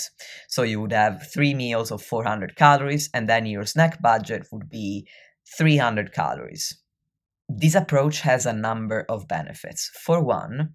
so 0.48 0.64
you 0.64 0.82
would 0.82 0.94
have 0.94 1.28
three 1.32 1.54
meals 1.54 1.92
of 1.92 2.02
400 2.02 2.56
calories 2.56 3.10
and 3.14 3.28
then 3.28 3.46
your 3.46 3.66
snack 3.66 4.02
budget 4.02 4.48
would 4.52 4.70
be 4.70 5.08
300 5.56 6.14
calories 6.14 6.82
this 7.50 7.76
approach 7.76 8.22
has 8.22 8.46
a 8.46 8.52
number 8.52 9.06
of 9.08 9.28
benefits 9.28 9.90
for 10.04 10.22
one 10.22 10.74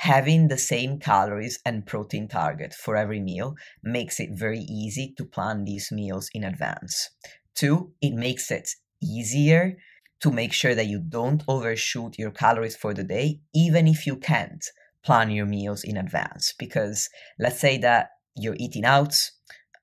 Having 0.00 0.48
the 0.48 0.56
same 0.56 0.98
calories 0.98 1.58
and 1.66 1.84
protein 1.84 2.26
target 2.26 2.72
for 2.72 2.96
every 2.96 3.20
meal 3.20 3.54
makes 3.82 4.18
it 4.18 4.30
very 4.32 4.60
easy 4.60 5.12
to 5.18 5.26
plan 5.26 5.64
these 5.64 5.92
meals 5.92 6.30
in 6.32 6.42
advance. 6.42 7.10
Two, 7.54 7.92
it 8.00 8.14
makes 8.14 8.50
it 8.50 8.70
easier 9.02 9.76
to 10.20 10.30
make 10.30 10.54
sure 10.54 10.74
that 10.74 10.86
you 10.86 11.00
don't 11.06 11.44
overshoot 11.46 12.18
your 12.18 12.30
calories 12.30 12.76
for 12.76 12.94
the 12.94 13.04
day, 13.04 13.40
even 13.54 13.86
if 13.86 14.06
you 14.06 14.16
can't 14.16 14.64
plan 15.04 15.30
your 15.30 15.44
meals 15.44 15.84
in 15.84 15.98
advance. 15.98 16.54
Because 16.58 17.10
let's 17.38 17.60
say 17.60 17.76
that 17.76 18.08
you're 18.34 18.56
eating 18.58 18.86
out, 18.86 19.14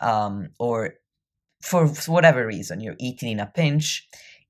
um, 0.02 0.50
or 0.58 0.96
for 1.62 1.88
whatever 2.08 2.46
reason, 2.46 2.82
you're 2.82 2.96
eating 3.00 3.32
in 3.32 3.40
a 3.40 3.46
pinch. 3.46 4.08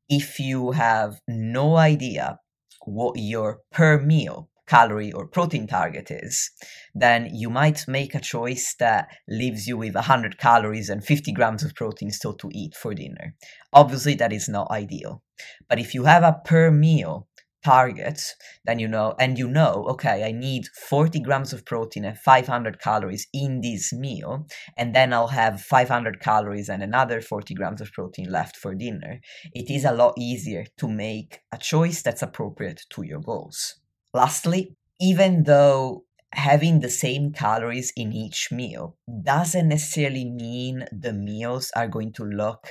If 0.09 0.39
you 0.39 0.71
have 0.71 1.19
no 1.27 1.75
idea 1.75 2.39
what 2.85 3.17
your 3.17 3.59
per 3.71 3.99
meal 3.99 4.49
calorie 4.67 5.13
or 5.13 5.25
protein 5.25 5.65
target 5.65 6.11
is, 6.11 6.51
then 6.93 7.29
you 7.33 7.49
might 7.49 7.87
make 7.87 8.13
a 8.13 8.19
choice 8.19 8.75
that 8.79 9.07
leaves 9.27 9.65
you 9.65 9.77
with 9.77 9.95
100 9.95 10.37
calories 10.37 10.89
and 10.89 11.03
50 11.03 11.31
grams 11.31 11.63
of 11.63 11.73
protein 11.73 12.11
still 12.11 12.33
to 12.33 12.49
eat 12.51 12.75
for 12.75 12.93
dinner. 12.93 13.33
Obviously, 13.73 14.13
that 14.15 14.33
is 14.33 14.49
not 14.49 14.69
ideal. 14.69 15.23
But 15.69 15.79
if 15.79 15.93
you 15.93 16.03
have 16.03 16.23
a 16.23 16.41
per 16.45 16.69
meal 16.69 17.27
target, 17.63 18.21
then 18.65 18.79
you 18.79 18.87
know, 18.87 19.15
and 19.19 19.37
you 19.37 19.47
know, 19.47 19.85
okay, 19.89 20.23
I 20.23 20.31
need 20.31 20.67
40 20.89 21.19
grams 21.21 21.53
of 21.53 21.65
protein 21.65 22.05
and 22.05 22.17
500 22.17 22.79
calories 22.79 23.27
in 23.33 23.61
this 23.61 23.91
meal, 23.93 24.47
and 24.77 24.95
then 24.95 25.13
I'll 25.13 25.27
have 25.27 25.61
500 25.61 26.19
calories 26.19 26.69
and 26.69 26.83
another 26.83 27.21
40 27.21 27.53
grams 27.53 27.81
of 27.81 27.91
protein 27.91 28.31
left 28.31 28.57
for 28.57 28.75
dinner. 28.75 29.19
It 29.53 29.69
is 29.69 29.85
a 29.85 29.93
lot 29.93 30.13
easier 30.17 30.65
to 30.77 30.87
make 30.87 31.39
a 31.51 31.57
choice 31.57 32.01
that's 32.01 32.21
appropriate 32.21 32.81
to 32.91 33.03
your 33.03 33.19
goals. 33.19 33.79
Lastly, 34.13 34.75
even 34.99 35.43
though 35.43 36.03
having 36.33 36.79
the 36.79 36.89
same 36.89 37.31
calories 37.31 37.93
in 37.95 38.11
each 38.11 38.51
meal 38.51 38.97
doesn't 39.23 39.69
necessarily 39.69 40.25
mean 40.25 40.85
the 40.91 41.13
meals 41.13 41.71
are 41.75 41.87
going 41.87 42.11
to 42.13 42.23
look 42.23 42.67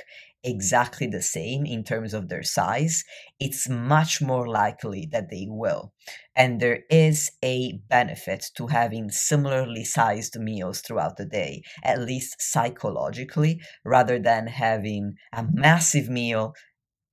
exactly 0.47 1.07
the 1.07 1.21
same 1.21 1.65
in 1.65 1.83
terms 1.83 2.13
of 2.13 2.29
their 2.29 2.43
size, 2.43 3.03
it's 3.39 3.67
much 3.67 4.21
more 4.21 4.47
likely 4.47 5.07
that 5.11 5.29
they 5.29 5.45
will. 5.47 5.93
And 6.35 6.59
there 6.59 6.79
is 6.89 7.29
a 7.43 7.79
benefit 7.89 8.45
to 8.55 8.67
having 8.67 9.09
similarly 9.11 9.83
sized 9.83 10.39
meals 10.39 10.81
throughout 10.81 11.17
the 11.17 11.25
day, 11.25 11.63
at 11.83 11.99
least 11.99 12.37
psychologically, 12.39 13.61
rather 13.83 14.17
than 14.19 14.47
having 14.47 15.15
a 15.33 15.45
massive 15.51 16.09
meal 16.09 16.53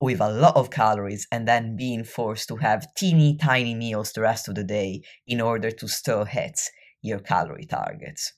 with 0.01 0.21
a 0.21 0.29
lot 0.29 0.55
of 0.55 0.69
calories 0.69 1.27
and 1.31 1.47
then 1.47 1.75
being 1.75 2.03
forced 2.03 2.47
to 2.49 2.57
have 2.57 2.93
teeny 2.95 3.37
tiny 3.37 3.73
meals 3.73 4.11
the 4.11 4.21
rest 4.21 4.47
of 4.47 4.55
the 4.55 4.63
day 4.63 5.01
in 5.25 5.41
order 5.41 5.71
to 5.71 5.87
still 5.87 6.25
hit 6.25 6.59
your 7.01 7.19
calorie 7.19 7.65
targets. 7.65 8.33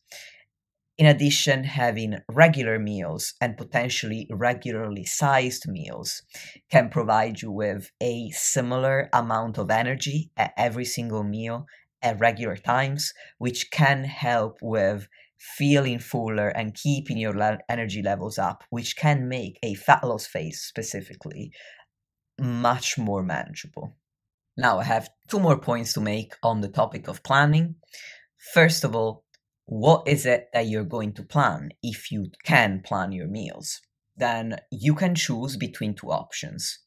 In 0.98 1.06
addition, 1.06 1.64
having 1.64 2.18
regular 2.28 2.80
meals 2.80 3.36
and 3.40 3.56
potentially 3.56 4.28
regularly 4.32 5.06
sized 5.06 5.68
meals 5.68 6.24
can 6.72 6.90
provide 6.90 7.42
you 7.42 7.52
with 7.52 7.92
a 8.02 8.32
similar 8.32 9.08
amount 9.14 9.60
of 9.60 9.70
energy 9.70 10.32
at 10.36 10.54
every 10.58 10.86
single 10.86 11.24
meal 11.24 11.68
at 12.02 12.20
regular 12.20 12.58
times, 12.58 13.14
which 13.38 13.70
can 13.70 14.06
help 14.06 14.58
with 14.62 15.08
feeling 15.38 16.00
fuller 16.00 16.50
and 16.50 16.74
keeping 16.74 17.18
your 17.18 17.34
le- 17.34 17.60
energy 17.70 18.02
levels 18.02 18.40
up, 18.40 18.64
which 18.72 18.98
can 18.98 19.30
make 19.30 19.60
a 19.62 19.76
fat 19.76 20.04
loss 20.04 20.26
phase 20.26 20.62
specifically 20.62 21.52
much 22.40 22.98
more 22.98 23.22
manageable. 23.22 23.96
Now, 24.56 24.80
I 24.80 24.84
have 24.84 25.10
two 25.28 25.40
more 25.40 25.60
points 25.60 25.94
to 25.94 26.02
make 26.02 26.34
on 26.42 26.62
the 26.62 26.70
topic 26.70 27.08
of 27.08 27.22
planning. 27.22 27.76
First 28.54 28.84
of 28.84 28.96
all, 28.96 29.26
what 29.68 30.08
is 30.08 30.26
it 30.26 30.48
that 30.54 30.68
you're 30.68 30.86
going 30.86 31.12
to 31.12 31.24
plan 31.24 31.70
if 31.84 32.10
you 32.10 32.32
can 32.46 32.82
plan 32.82 33.12
your 33.12 33.28
meals? 33.28 33.82
Then 34.16 34.58
you 34.72 34.96
can 34.96 35.14
choose 35.14 35.58
between 35.58 35.94
two 35.94 36.10
options. 36.10 36.80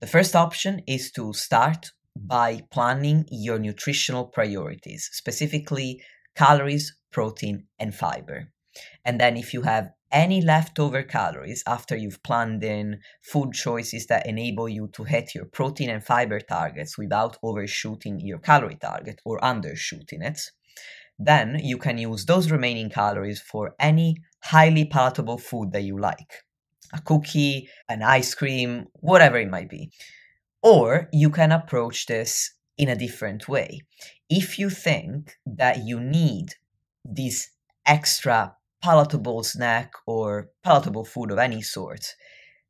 The 0.00 0.06
first 0.06 0.36
option 0.36 0.80
is 0.86 1.10
to 1.12 1.32
start 1.32 1.90
by 2.16 2.62
planning 2.70 3.26
your 3.30 3.58
nutritional 3.58 4.26
priorities, 4.26 5.10
specifically 5.12 6.00
calories, 6.36 6.96
protein, 7.10 7.66
and 7.80 7.92
fiber. 7.92 8.52
And 9.04 9.20
then 9.20 9.36
if 9.36 9.52
you 9.52 9.62
have 9.62 9.90
any 10.12 10.40
leftover 10.40 11.02
calories 11.02 11.64
after 11.66 11.96
you've 11.96 12.22
planned 12.22 12.62
in 12.62 13.00
food 13.22 13.52
choices 13.54 14.06
that 14.06 14.26
enable 14.26 14.68
you 14.68 14.88
to 14.94 15.02
hit 15.02 15.34
your 15.34 15.46
protein 15.46 15.90
and 15.90 16.04
fiber 16.04 16.38
targets 16.38 16.96
without 16.96 17.36
overshooting 17.42 18.20
your 18.20 18.38
calorie 18.38 18.78
target 18.80 19.20
or 19.24 19.40
undershooting 19.40 20.22
it, 20.22 20.40
then 21.18 21.58
you 21.62 21.78
can 21.78 21.98
use 21.98 22.24
those 22.24 22.50
remaining 22.50 22.90
calories 22.90 23.40
for 23.40 23.74
any 23.78 24.16
highly 24.44 24.84
palatable 24.84 25.38
food 25.38 25.72
that 25.72 25.82
you 25.82 25.98
like 25.98 26.44
a 26.94 27.00
cookie, 27.02 27.68
an 27.88 28.02
ice 28.02 28.34
cream, 28.34 28.86
whatever 28.94 29.36
it 29.36 29.50
might 29.50 29.68
be. 29.68 29.90
Or 30.62 31.08
you 31.12 31.28
can 31.28 31.52
approach 31.52 32.06
this 32.06 32.52
in 32.78 32.88
a 32.88 32.96
different 32.96 33.46
way. 33.46 33.80
If 34.30 34.58
you 34.58 34.70
think 34.70 35.36
that 35.44 35.84
you 35.84 36.00
need 36.00 36.54
this 37.04 37.50
extra 37.84 38.54
palatable 38.82 39.42
snack 39.42 39.92
or 40.06 40.50
palatable 40.62 41.04
food 41.04 41.30
of 41.30 41.38
any 41.38 41.62
sort 41.62 42.14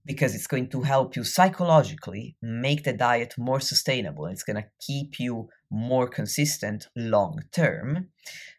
because 0.07 0.35
it's 0.35 0.47
going 0.47 0.69
to 0.71 0.83
help 0.83 1.17
you 1.17 1.25
psychologically 1.25 2.37
make 2.41 2.85
the 2.85 2.93
diet 2.95 3.35
more 3.37 3.61
sustainable 3.61 4.25
it's 4.25 4.43
going 4.43 4.57
to 4.57 4.65
keep 4.81 5.21
you 5.21 5.49
more 5.71 6.09
consistent 6.09 6.89
long 6.97 7.41
term 7.53 8.09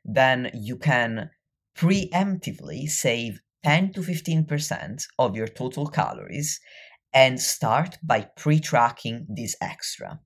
then 0.06 0.52
you 0.54 0.78
can 0.78 1.30
preemptively 1.78 2.88
save 2.88 3.42
10 3.64 3.94
to 3.94 4.02
15% 4.02 5.04
of 5.18 5.36
your 5.36 5.48
total 5.48 5.88
calories 5.88 6.60
and 7.14 7.42
start 7.42 7.98
by 8.04 8.28
pre-tracking 8.38 9.26
this 9.30 9.56
extra 9.62 10.20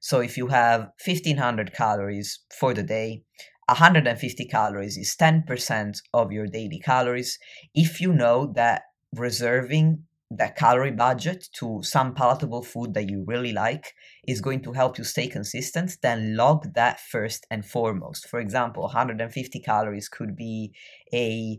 so 0.00 0.20
if 0.20 0.36
you 0.36 0.48
have 0.48 0.90
1500 1.04 1.72
calories 1.72 2.40
for 2.58 2.72
the 2.72 2.82
day 2.82 3.22
150 3.68 4.46
calories 4.46 4.96
is 4.96 5.14
10% 5.20 6.00
of 6.14 6.32
your 6.32 6.46
daily 6.46 6.80
calories. 6.82 7.38
If 7.74 8.00
you 8.00 8.14
know 8.14 8.50
that 8.54 8.82
reserving 9.14 10.04
that 10.30 10.56
calorie 10.56 10.90
budget 10.90 11.48
to 11.54 11.80
some 11.82 12.14
palatable 12.14 12.62
food 12.62 12.92
that 12.94 13.08
you 13.08 13.24
really 13.26 13.52
like 13.52 13.94
is 14.26 14.42
going 14.42 14.60
to 14.60 14.72
help 14.72 14.98
you 14.98 15.04
stay 15.04 15.26
consistent, 15.26 15.96
then 16.02 16.36
log 16.36 16.74
that 16.74 17.00
first 17.00 17.46
and 17.50 17.64
foremost. 17.64 18.28
For 18.28 18.38
example, 18.38 18.82
150 18.82 19.60
calories 19.60 20.08
could 20.08 20.36
be 20.36 20.74
a 21.14 21.58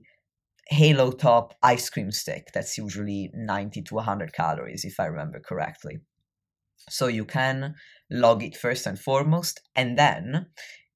halo 0.68 1.12
top 1.12 1.56
ice 1.64 1.90
cream 1.90 2.12
stick 2.12 2.50
that's 2.54 2.78
usually 2.78 3.32
90 3.34 3.82
to 3.82 3.96
100 3.96 4.34
calories, 4.34 4.86
if 4.86 5.00
I 5.00 5.06
remember 5.06 5.40
correctly. 5.40 5.98
So 6.90 7.08
you 7.08 7.26
can 7.26 7.74
log 8.12 8.44
it 8.44 8.56
first 8.56 8.86
and 8.86 9.00
foremost, 9.00 9.62
and 9.76 9.98
then 9.98 10.48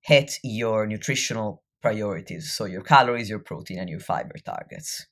hit 0.01 0.37
your 0.43 0.85
nutritional 0.85 1.63
priorities, 1.81 2.53
so 2.53 2.65
your 2.65 2.83
calories, 2.83 3.29
your 3.29 3.39
protein, 3.39 3.79
and 3.79 3.89
your 3.89 3.99
fiber 3.99 4.35
targets. 4.45 5.07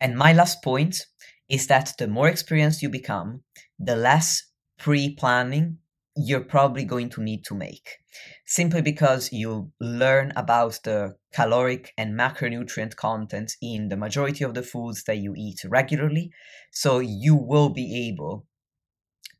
And 0.00 0.16
my 0.16 0.32
last 0.32 0.62
point 0.62 1.06
is 1.48 1.66
that 1.66 1.92
the 1.98 2.08
more 2.08 2.28
experienced 2.28 2.82
you 2.82 2.88
become, 2.88 3.42
the 3.78 3.96
less 3.96 4.42
pre 4.78 5.14
planning 5.14 5.78
you're 6.16 6.44
probably 6.44 6.84
going 6.84 7.08
to 7.10 7.22
need 7.22 7.44
to 7.44 7.54
make. 7.54 7.98
Simply 8.46 8.80
because 8.80 9.32
you 9.32 9.72
learn 9.80 10.32
about 10.36 10.78
the 10.84 11.16
caloric 11.32 11.92
and 11.98 12.18
macronutrient 12.18 12.94
content 12.94 13.54
in 13.60 13.88
the 13.88 13.96
majority 13.96 14.44
of 14.44 14.54
the 14.54 14.62
foods 14.62 15.04
that 15.04 15.18
you 15.18 15.34
eat 15.36 15.60
regularly. 15.68 16.30
So 16.70 17.00
you 17.00 17.34
will 17.34 17.70
be 17.70 18.08
able 18.08 18.46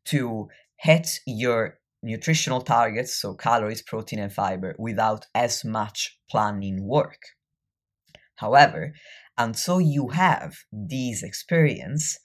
to 0.05 0.49
hit 0.77 1.19
your 1.25 1.79
nutritional 2.03 2.61
targets, 2.61 3.15
so 3.15 3.33
calories, 3.33 3.81
protein, 3.81 4.19
and 4.19 4.31
fiber, 4.31 4.75
without 4.77 5.25
as 5.33 5.63
much 5.63 6.19
planning 6.29 6.85
work. 6.85 7.21
However, 8.35 8.93
until 9.37 9.81
you 9.81 10.09
have 10.09 10.55
these 10.71 11.23
experience, 11.23 12.17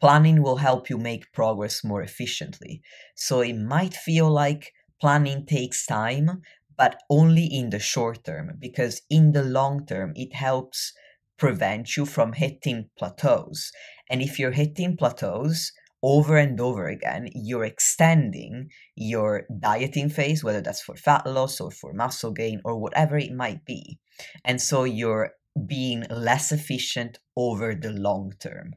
planning 0.00 0.42
will 0.42 0.56
help 0.56 0.90
you 0.90 0.98
make 0.98 1.32
progress 1.32 1.84
more 1.84 2.02
efficiently. 2.02 2.82
So 3.14 3.40
it 3.40 3.54
might 3.54 3.94
feel 3.94 4.30
like 4.30 4.72
planning 5.00 5.46
takes 5.46 5.86
time, 5.86 6.42
but 6.76 7.00
only 7.10 7.44
in 7.44 7.70
the 7.70 7.78
short 7.78 8.24
term, 8.24 8.52
because 8.58 9.02
in 9.10 9.32
the 9.32 9.44
long 9.44 9.86
term, 9.86 10.12
it 10.16 10.34
helps 10.34 10.92
prevent 11.38 11.96
you 11.96 12.06
from 12.06 12.32
hitting 12.32 12.88
plateaus. 12.98 13.70
And 14.08 14.22
if 14.22 14.38
you're 14.38 14.52
hitting 14.52 14.96
plateaus, 14.96 15.72
over 16.02 16.36
and 16.36 16.60
over 16.60 16.88
again, 16.88 17.28
you're 17.32 17.64
extending 17.64 18.68
your 18.96 19.44
dieting 19.60 20.08
phase, 20.08 20.42
whether 20.42 20.60
that's 20.60 20.82
for 20.82 20.96
fat 20.96 21.24
loss 21.26 21.60
or 21.60 21.70
for 21.70 21.92
muscle 21.92 22.32
gain 22.32 22.60
or 22.64 22.78
whatever 22.78 23.16
it 23.16 23.32
might 23.32 23.64
be. 23.64 23.98
And 24.44 24.60
so 24.60 24.84
you're 24.84 25.30
being 25.66 26.04
less 26.10 26.52
efficient 26.52 27.18
over 27.36 27.74
the 27.74 27.90
long 27.92 28.32
term, 28.40 28.74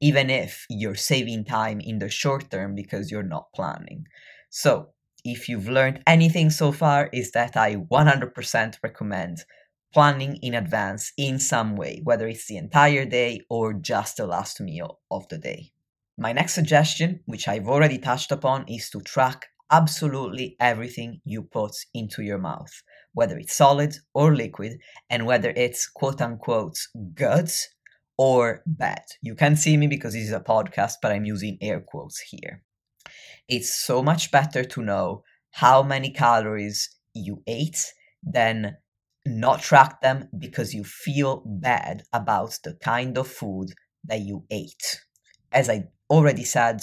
even 0.00 0.30
if 0.30 0.66
you're 0.68 0.94
saving 0.94 1.44
time 1.44 1.80
in 1.80 1.98
the 1.98 2.08
short 2.08 2.50
term 2.50 2.74
because 2.74 3.10
you're 3.10 3.22
not 3.22 3.52
planning. 3.54 4.04
So, 4.50 4.90
if 5.24 5.48
you've 5.48 5.68
learned 5.68 6.02
anything 6.06 6.50
so 6.50 6.70
far, 6.70 7.08
is 7.12 7.32
that 7.32 7.56
I 7.56 7.76
100% 7.76 8.76
recommend 8.82 9.44
planning 9.92 10.36
in 10.42 10.54
advance 10.54 11.12
in 11.16 11.38
some 11.38 11.76
way, 11.76 12.00
whether 12.04 12.26
it's 12.28 12.46
the 12.46 12.56
entire 12.56 13.04
day 13.04 13.40
or 13.48 13.72
just 13.72 14.16
the 14.16 14.26
last 14.26 14.60
meal 14.60 15.00
of 15.10 15.26
the 15.28 15.38
day. 15.38 15.72
My 16.18 16.32
next 16.32 16.54
suggestion, 16.54 17.20
which 17.26 17.48
I've 17.48 17.68
already 17.68 17.98
touched 17.98 18.32
upon, 18.32 18.66
is 18.68 18.90
to 18.90 19.00
track 19.00 19.46
absolutely 19.70 20.56
everything 20.60 21.20
you 21.24 21.42
put 21.42 21.72
into 21.94 22.22
your 22.22 22.38
mouth, 22.38 22.72
whether 23.14 23.38
it's 23.38 23.56
solid 23.56 23.96
or 24.12 24.34
liquid, 24.34 24.78
and 25.08 25.26
whether 25.26 25.50
it's 25.56 25.88
quote 25.88 26.20
unquote 26.20 26.78
good 27.14 27.50
or 28.16 28.62
bad. 28.66 29.02
You 29.22 29.34
can't 29.34 29.58
see 29.58 29.76
me 29.76 29.86
because 29.86 30.12
this 30.12 30.24
is 30.24 30.32
a 30.32 30.40
podcast, 30.40 30.94
but 31.00 31.12
I'm 31.12 31.24
using 31.24 31.58
air 31.60 31.80
quotes 31.80 32.20
here. 32.20 32.62
It's 33.48 33.74
so 33.74 34.02
much 34.02 34.30
better 34.30 34.64
to 34.64 34.82
know 34.82 35.22
how 35.52 35.82
many 35.82 36.10
calories 36.10 36.90
you 37.14 37.42
ate 37.46 37.92
than 38.22 38.76
not 39.26 39.62
track 39.62 40.00
them 40.00 40.28
because 40.38 40.74
you 40.74 40.84
feel 40.84 41.42
bad 41.46 42.02
about 42.12 42.58
the 42.62 42.74
kind 42.74 43.16
of 43.16 43.26
food 43.26 43.70
that 44.04 44.20
you 44.20 44.44
ate. 44.50 45.00
As 45.50 45.70
I 45.70 45.84
already 46.10 46.44
said 46.44 46.82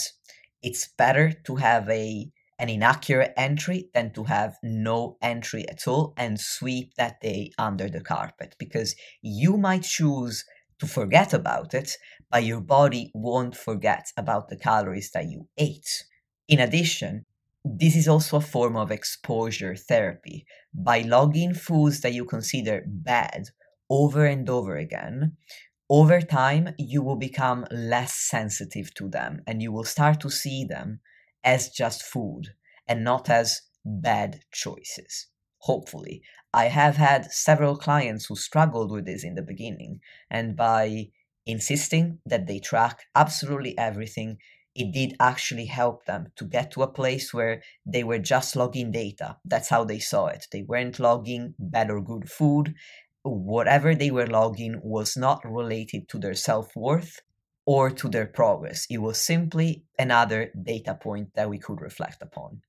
it's 0.61 0.89
better 0.97 1.31
to 1.45 1.55
have 1.55 1.89
a 1.89 2.31
an 2.61 2.69
inaccurate 2.69 3.33
entry 3.35 3.89
than 3.95 4.11
to 4.11 4.23
have 4.23 4.55
no 4.61 5.17
entry 5.19 5.67
at 5.67 5.87
all 5.87 6.13
and 6.15 6.39
sweep 6.39 6.93
that 6.93 7.19
day 7.19 7.51
under 7.57 7.89
the 7.89 7.99
carpet 7.99 8.55
because 8.59 8.95
you 9.23 9.57
might 9.57 9.81
choose 9.81 10.45
to 10.77 10.85
forget 10.85 11.33
about 11.33 11.73
it, 11.73 11.97
but 12.29 12.43
your 12.43 12.61
body 12.61 13.11
won't 13.15 13.57
forget 13.57 14.11
about 14.15 14.49
the 14.49 14.55
calories 14.55 15.09
that 15.11 15.25
you 15.25 15.47
ate. 15.57 16.05
In 16.47 16.59
addition, 16.59 17.25
this 17.65 17.95
is 17.95 18.07
also 18.07 18.37
a 18.37 18.41
form 18.41 18.77
of 18.77 18.91
exposure 18.91 19.75
therapy. 19.75 20.45
By 20.71 21.01
logging 21.01 21.55
foods 21.55 22.01
that 22.01 22.13
you 22.13 22.25
consider 22.25 22.83
bad 22.87 23.45
over 23.89 24.23
and 24.23 24.47
over 24.47 24.75
again, 24.77 25.35
over 25.89 26.21
time 26.21 26.75
you 26.77 27.01
will 27.01 27.17
become 27.17 27.65
less 27.71 28.13
sensitive 28.13 28.93
to 28.95 29.09
them 29.09 29.41
and 29.47 29.63
you 29.63 29.71
will 29.71 29.83
start 29.83 30.19
to 30.21 30.29
see 30.29 30.63
them 30.63 30.99
as 31.43 31.69
just 31.69 32.03
food 32.03 32.49
and 32.87 33.03
not 33.03 33.29
as 33.29 33.61
bad 33.85 34.41
choices 34.51 35.27
hopefully 35.59 36.21
i 36.53 36.65
have 36.65 36.97
had 36.97 37.31
several 37.31 37.75
clients 37.75 38.25
who 38.25 38.35
struggled 38.35 38.91
with 38.91 39.05
this 39.05 39.23
in 39.23 39.35
the 39.35 39.41
beginning 39.41 39.99
and 40.29 40.55
by 40.55 41.05
insisting 41.45 42.19
that 42.25 42.47
they 42.47 42.59
track 42.59 43.03
absolutely 43.15 43.77
everything 43.77 44.37
it 44.73 44.93
did 44.93 45.15
actually 45.19 45.65
help 45.65 46.05
them 46.05 46.27
to 46.37 46.45
get 46.45 46.71
to 46.71 46.81
a 46.81 46.87
place 46.87 47.33
where 47.33 47.61
they 47.85 48.05
were 48.05 48.19
just 48.19 48.55
logging 48.55 48.89
data. 48.89 49.35
That's 49.43 49.67
how 49.67 49.83
they 49.83 49.99
saw 49.99 50.27
it. 50.27 50.47
They 50.49 50.61
weren't 50.61 50.97
logging 50.97 51.55
bad 51.59 51.91
or 51.91 51.99
good 51.99 52.31
food 52.31 52.73
whatever 53.23 53.93
they 53.93 54.11
were 54.11 54.27
logging 54.27 54.79
was 54.83 55.15
not 55.15 55.45
related 55.45 56.09
to 56.09 56.17
their 56.17 56.33
self 56.33 56.75
worth 56.75 57.21
or 57.65 57.89
to 57.89 58.09
their 58.09 58.25
progress. 58.25 58.85
It 58.89 58.99
was 58.99 59.17
simply 59.17 59.85
another 59.99 60.51
data 60.63 60.95
point 60.95 61.29
that 61.35 61.49
we 61.49 61.59
could 61.59 61.81
reflect 61.81 62.21
upon. 62.21 62.61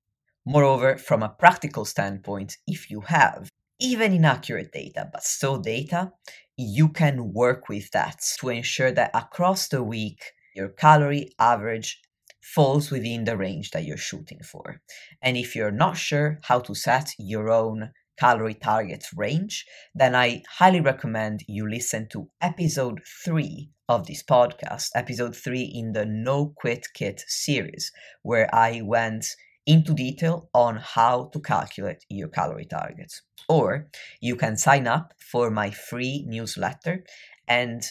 Moreover, 0.45 0.99
from 0.99 1.23
a 1.23 1.29
practical 1.29 1.85
standpoint, 1.85 2.59
if 2.67 2.91
you 2.91 3.03
have 3.03 3.49
even 3.79 4.13
inaccurate 4.13 4.73
data, 4.73 5.09
but 5.13 5.23
still 5.23 5.59
data, 5.59 6.13
you 6.57 6.89
can 6.89 7.33
work 7.33 7.69
with 7.69 7.91
that 7.93 8.21
to 8.39 8.49
ensure 8.49 8.93
that 8.93 9.11
across 9.15 9.69
the 9.69 9.83
week, 9.83 10.23
your 10.55 10.69
calorie 10.69 11.33
average 11.39 12.01
falls 12.41 12.91
within 12.91 13.25
the 13.25 13.37
range 13.37 13.71
that 13.71 13.85
you're 13.85 13.97
shooting 13.97 14.41
for. 14.43 14.81
And 15.23 15.37
if 15.37 15.55
you're 15.57 15.71
not 15.71 15.97
sure 15.97 16.39
how 16.43 16.59
to 16.61 16.75
set 16.75 17.13
your 17.19 17.51
own 17.51 17.93
calorie 18.23 18.55
target 18.55 19.05
range, 19.17 19.67
then 19.97 20.15
I 20.15 20.45
highly 20.49 20.81
recommend 20.81 21.41
you 21.49 21.69
listen 21.69 22.07
to 22.13 22.29
episode 22.41 23.01
3 23.25 23.69
of 23.89 24.07
this 24.07 24.23
podcast, 24.23 24.91
episode 24.95 25.35
3 25.35 25.73
in 25.75 25.93
the 25.93 26.07
No 26.07 26.53
Quit 26.55 26.87
Kit 26.95 27.25
series, 27.27 27.91
where 28.23 28.49
I 28.55 28.81
went 28.85 29.27
into 29.67 29.93
detail 29.93 30.49
on 30.55 30.77
how 30.77 31.31
to 31.33 31.41
calculate 31.41 32.05
your 32.09 32.29
calorie 32.29 32.65
targets. 32.65 33.23
Or 33.49 33.89
you 34.21 34.37
can 34.37 34.57
sign 34.57 34.87
up 34.87 35.15
for 35.19 35.51
my 35.51 35.73
free 35.73 36.25
newsletter, 36.29 37.03
and 37.49 37.83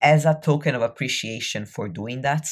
as 0.00 0.24
a 0.24 0.38
token 0.40 0.76
of 0.76 0.82
appreciation 0.82 1.66
for 1.66 1.88
doing 1.88 2.20
that, 2.20 2.46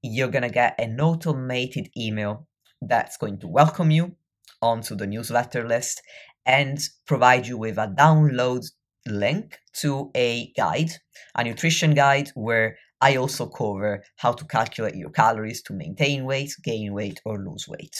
you're 0.00 0.30
gonna 0.30 0.48
get 0.48 0.78
an 0.78 1.00
automated 1.00 1.90
email 1.96 2.46
that's 2.80 3.16
going 3.16 3.40
to 3.40 3.48
welcome 3.48 3.90
you 3.90 4.14
onto 4.60 4.94
the 4.94 5.06
newsletter 5.06 5.66
list 5.66 6.02
and 6.46 6.78
provide 7.06 7.46
you 7.46 7.58
with 7.58 7.78
a 7.78 7.88
download 7.88 8.64
link 9.06 9.58
to 9.74 10.10
a 10.14 10.52
guide, 10.56 10.90
a 11.34 11.44
nutrition 11.44 11.94
guide 11.94 12.30
where 12.34 12.76
I 13.00 13.16
also 13.16 13.46
cover 13.46 14.02
how 14.16 14.32
to 14.32 14.44
calculate 14.44 14.96
your 14.96 15.10
calories 15.10 15.62
to 15.62 15.72
maintain 15.72 16.24
weight, 16.24 16.52
gain 16.64 16.92
weight, 16.92 17.20
or 17.24 17.38
lose 17.38 17.66
weight. 17.68 17.96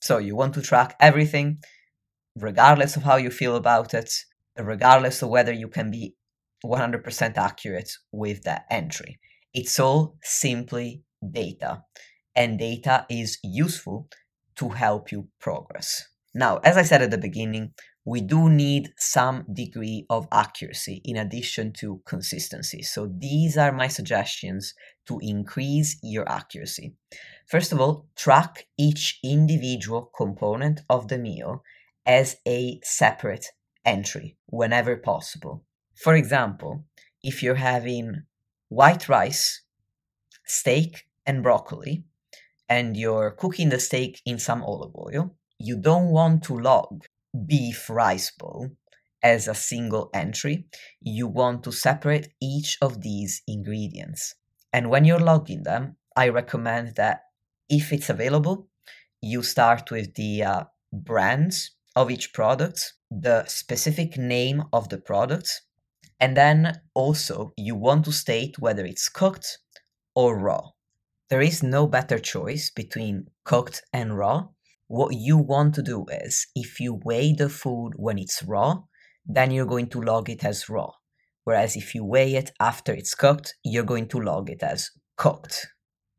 So 0.00 0.18
you 0.18 0.36
want 0.36 0.54
to 0.54 0.62
track 0.62 0.94
everything, 1.00 1.58
regardless 2.36 2.96
of 2.96 3.02
how 3.02 3.16
you 3.16 3.30
feel 3.30 3.56
about 3.56 3.92
it, 3.94 4.12
regardless 4.56 5.22
of 5.22 5.30
whether 5.30 5.52
you 5.52 5.68
can 5.68 5.90
be 5.90 6.14
100% 6.64 7.36
accurate 7.36 7.90
with 8.12 8.42
that 8.42 8.66
entry. 8.70 9.18
It's 9.52 9.80
all 9.80 10.16
simply 10.22 11.02
data, 11.32 11.82
and 12.34 12.58
data 12.58 13.06
is 13.10 13.38
useful 13.42 14.08
to 14.56 14.68
help 14.68 15.10
you 15.10 15.28
progress. 15.40 16.04
Now, 16.36 16.58
as 16.58 16.76
I 16.76 16.82
said 16.82 17.00
at 17.00 17.10
the 17.10 17.16
beginning, 17.16 17.72
we 18.04 18.20
do 18.20 18.50
need 18.50 18.92
some 18.98 19.46
degree 19.50 20.04
of 20.10 20.28
accuracy 20.30 21.00
in 21.02 21.16
addition 21.16 21.72
to 21.78 22.02
consistency. 22.04 22.82
So 22.82 23.10
these 23.10 23.56
are 23.56 23.72
my 23.72 23.88
suggestions 23.88 24.74
to 25.06 25.18
increase 25.22 25.98
your 26.02 26.28
accuracy. 26.28 26.92
First 27.48 27.72
of 27.72 27.80
all, 27.80 28.06
track 28.16 28.66
each 28.76 29.18
individual 29.24 30.10
component 30.14 30.82
of 30.90 31.08
the 31.08 31.16
meal 31.16 31.62
as 32.04 32.36
a 32.46 32.80
separate 32.84 33.46
entry 33.86 34.36
whenever 34.44 34.94
possible. 34.94 35.64
For 35.94 36.14
example, 36.14 36.84
if 37.22 37.42
you're 37.42 37.54
having 37.54 38.24
white 38.68 39.08
rice, 39.08 39.62
steak, 40.44 41.08
and 41.24 41.42
broccoli, 41.42 42.04
and 42.68 42.94
you're 42.94 43.30
cooking 43.30 43.70
the 43.70 43.80
steak 43.80 44.20
in 44.26 44.38
some 44.38 44.62
olive 44.62 44.94
oil, 44.96 45.35
you 45.58 45.76
don't 45.76 46.08
want 46.08 46.42
to 46.44 46.58
log 46.58 47.04
beef 47.46 47.88
rice 47.90 48.30
bowl 48.30 48.70
as 49.22 49.48
a 49.48 49.54
single 49.54 50.10
entry. 50.14 50.66
You 51.00 51.26
want 51.26 51.64
to 51.64 51.72
separate 51.72 52.28
each 52.40 52.78
of 52.80 53.02
these 53.02 53.42
ingredients. 53.46 54.34
And 54.72 54.90
when 54.90 55.04
you're 55.04 55.18
logging 55.18 55.62
them, 55.62 55.96
I 56.16 56.28
recommend 56.28 56.96
that 56.96 57.22
if 57.68 57.92
it's 57.92 58.10
available, 58.10 58.68
you 59.20 59.42
start 59.42 59.90
with 59.90 60.14
the 60.14 60.44
uh, 60.44 60.64
brands 60.92 61.72
of 61.94 62.10
each 62.10 62.32
product, 62.32 62.92
the 63.10 63.44
specific 63.46 64.16
name 64.18 64.64
of 64.72 64.88
the 64.88 64.98
product, 64.98 65.62
and 66.20 66.36
then 66.36 66.80
also 66.94 67.52
you 67.56 67.74
want 67.74 68.04
to 68.04 68.12
state 68.12 68.58
whether 68.58 68.84
it's 68.84 69.08
cooked 69.08 69.58
or 70.14 70.38
raw. 70.38 70.70
There 71.28 71.40
is 71.40 71.62
no 71.62 71.86
better 71.86 72.18
choice 72.18 72.70
between 72.70 73.26
cooked 73.44 73.82
and 73.92 74.16
raw 74.16 74.48
what 74.88 75.14
you 75.14 75.36
want 75.36 75.74
to 75.74 75.82
do 75.82 76.06
is 76.10 76.46
if 76.54 76.80
you 76.80 77.00
weigh 77.04 77.32
the 77.32 77.48
food 77.48 77.92
when 77.96 78.18
it's 78.18 78.42
raw, 78.42 78.82
then 79.26 79.50
you're 79.50 79.66
going 79.66 79.88
to 79.90 80.00
log 80.00 80.30
it 80.30 80.44
as 80.44 80.68
raw. 80.68 80.90
Whereas 81.44 81.76
if 81.76 81.94
you 81.94 82.04
weigh 82.04 82.34
it 82.34 82.52
after 82.60 82.92
it's 82.92 83.14
cooked, 83.14 83.54
you're 83.64 83.84
going 83.84 84.08
to 84.08 84.20
log 84.20 84.50
it 84.50 84.62
as 84.62 84.90
cooked. 85.16 85.66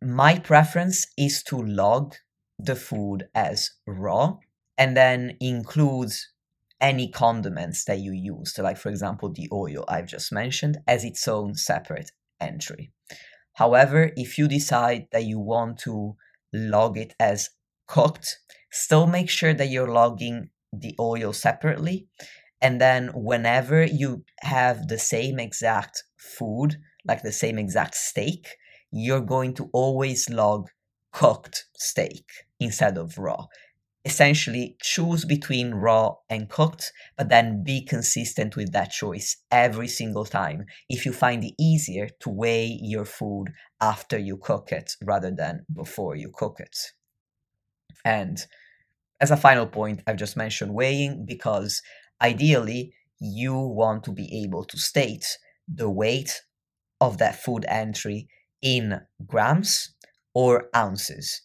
My 0.02 0.40
preference 0.40 1.06
is 1.18 1.44
to 1.44 1.58
log 1.58 2.16
the 2.60 2.76
food 2.76 3.28
as 3.34 3.72
raw 3.86 4.38
and 4.78 4.96
then 4.96 5.38
includes 5.40 6.32
any 6.80 7.10
condiments 7.10 7.86
that 7.86 8.00
you 8.00 8.12
used, 8.12 8.60
like 8.60 8.78
for 8.78 8.90
example 8.90 9.32
the 9.32 9.50
oil 9.52 9.84
I've 9.88 10.06
just 10.06 10.32
mentioned, 10.32 10.78
as 10.88 11.04
its 11.04 11.28
own 11.28 11.56
separate 11.56 12.12
entry. 12.40 12.92
However, 13.54 14.12
if 14.16 14.38
you 14.38 14.48
decide 14.48 15.08
that 15.12 15.24
you 15.24 15.40
want 15.40 15.80
to 15.80 16.16
log 16.54 16.98
it 16.98 17.16
as 17.20 17.50
cooked, 17.88 18.38
still 18.72 19.08
make 19.08 19.30
sure 19.30 19.54
that 19.54 19.70
you're 19.70 19.92
logging 19.92 20.50
the 20.74 20.96
oil 21.00 21.34
separately. 21.34 22.08
And 22.62 22.82
then 22.82 23.10
whenever 23.14 23.84
you 23.86 24.26
have 24.42 24.88
the 24.88 25.00
same 25.00 25.40
exact 25.40 26.04
food, 26.18 26.78
like 27.06 27.24
the 27.24 27.32
same 27.32 27.58
exact 27.60 27.96
steak, 27.96 28.58
you're 28.92 29.22
going 29.22 29.54
to 29.56 29.70
always 29.74 30.30
log 30.30 30.70
cooked 31.12 31.66
steak 31.78 32.26
instead 32.60 32.98
of 32.98 33.18
raw 33.18 33.46
essentially 34.06 34.76
choose 34.82 35.26
between 35.26 35.74
raw 35.76 36.16
and 36.30 36.50
cooked, 36.50 36.92
but 37.18 37.30
then 37.30 37.64
be 37.64 37.84
consistent 37.86 38.56
with 38.56 38.72
that 38.72 38.90
choice 38.92 39.38
every 39.52 39.88
single 39.88 40.26
time 40.26 40.66
if 40.90 41.06
you 41.06 41.12
find 41.14 41.44
it 41.44 41.54
easier 41.60 42.10
to 42.20 42.30
weigh 42.30 42.80
your 42.82 43.06
food 43.06 43.48
after 43.82 44.18
you 44.18 44.38
cook 44.38 44.72
it 44.72 44.94
rather 45.04 45.30
than 45.32 45.66
before 45.74 46.16
you 46.16 46.32
cook 46.34 46.60
it. 46.60 46.76
And 48.08 48.38
as 49.20 49.32
a 49.32 49.44
final 49.46 49.68
point, 49.68 50.02
I've 50.08 50.24
just 50.26 50.38
mentioned 50.38 50.74
weighing 50.74 51.26
because 51.26 51.82
ideally 52.22 52.94
you 53.20 53.54
want 53.54 54.06
to 54.06 54.14
be 54.14 54.28
able 54.44 54.64
to 54.64 54.78
state 54.78 55.26
the 55.68 55.90
weight 55.90 56.32
of 57.02 57.18
that 57.18 57.36
food 57.44 57.66
entry 57.68 58.30
in 58.62 59.02
grams 59.26 59.94
or 60.34 60.70
ounces 60.74 61.42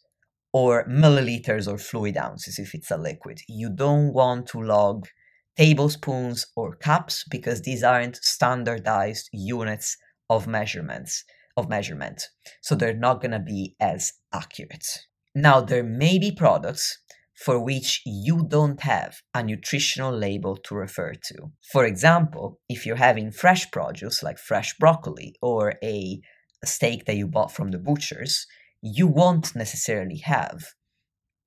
or 0.52 0.86
milliliters 0.86 1.66
or 1.66 1.78
fluid 1.78 2.16
ounces 2.16 2.60
if 2.60 2.74
it's 2.76 2.92
a 2.92 2.96
liquid. 2.96 3.40
You 3.48 3.68
don't 3.68 4.12
want 4.12 4.46
to 4.48 4.62
log 4.62 5.08
tablespoons 5.56 6.46
or 6.54 6.76
cups 6.76 7.24
because 7.28 7.62
these 7.62 7.82
aren't 7.82 8.22
standardized 8.22 9.28
units 9.32 9.96
of 10.30 10.46
measurements 10.46 11.24
of 11.56 11.68
measurement. 11.68 12.22
So 12.62 12.74
they're 12.74 12.94
not 12.94 13.20
going 13.20 13.32
to 13.32 13.38
be 13.38 13.74
as 13.80 14.12
accurate. 14.32 14.86
Now 15.34 15.60
there 15.60 15.82
may 15.82 16.18
be 16.18 16.30
products 16.30 16.98
for 17.34 17.58
which 17.58 18.02
you 18.04 18.44
don't 18.46 18.80
have 18.82 19.22
a 19.34 19.42
nutritional 19.42 20.12
label 20.12 20.56
to 20.58 20.74
refer 20.74 21.14
to. 21.14 21.50
For 21.72 21.84
example, 21.84 22.60
if 22.68 22.84
you're 22.84 22.96
having 22.96 23.32
fresh 23.32 23.70
produce 23.70 24.22
like 24.22 24.38
fresh 24.38 24.76
broccoli 24.78 25.34
or 25.40 25.74
a 25.82 26.20
steak 26.64 27.06
that 27.06 27.16
you 27.16 27.26
bought 27.26 27.52
from 27.52 27.70
the 27.70 27.78
butchers, 27.78 28.46
you 28.82 29.06
won't 29.06 29.56
necessarily 29.56 30.18
have 30.18 30.64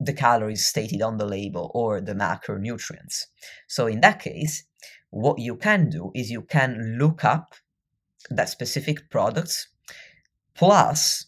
the 0.00 0.12
calories 0.12 0.66
stated 0.66 1.00
on 1.00 1.16
the 1.16 1.24
label 1.24 1.70
or 1.74 2.00
the 2.00 2.14
macronutrients. 2.14 3.24
So 3.68 3.86
in 3.86 4.00
that 4.00 4.20
case, 4.20 4.64
what 5.10 5.38
you 5.38 5.56
can 5.56 5.88
do 5.88 6.10
is 6.14 6.30
you 6.30 6.42
can 6.42 6.96
look 6.98 7.24
up 7.24 7.54
that 8.28 8.48
specific 8.48 9.08
product 9.10 9.68
plus 10.54 11.26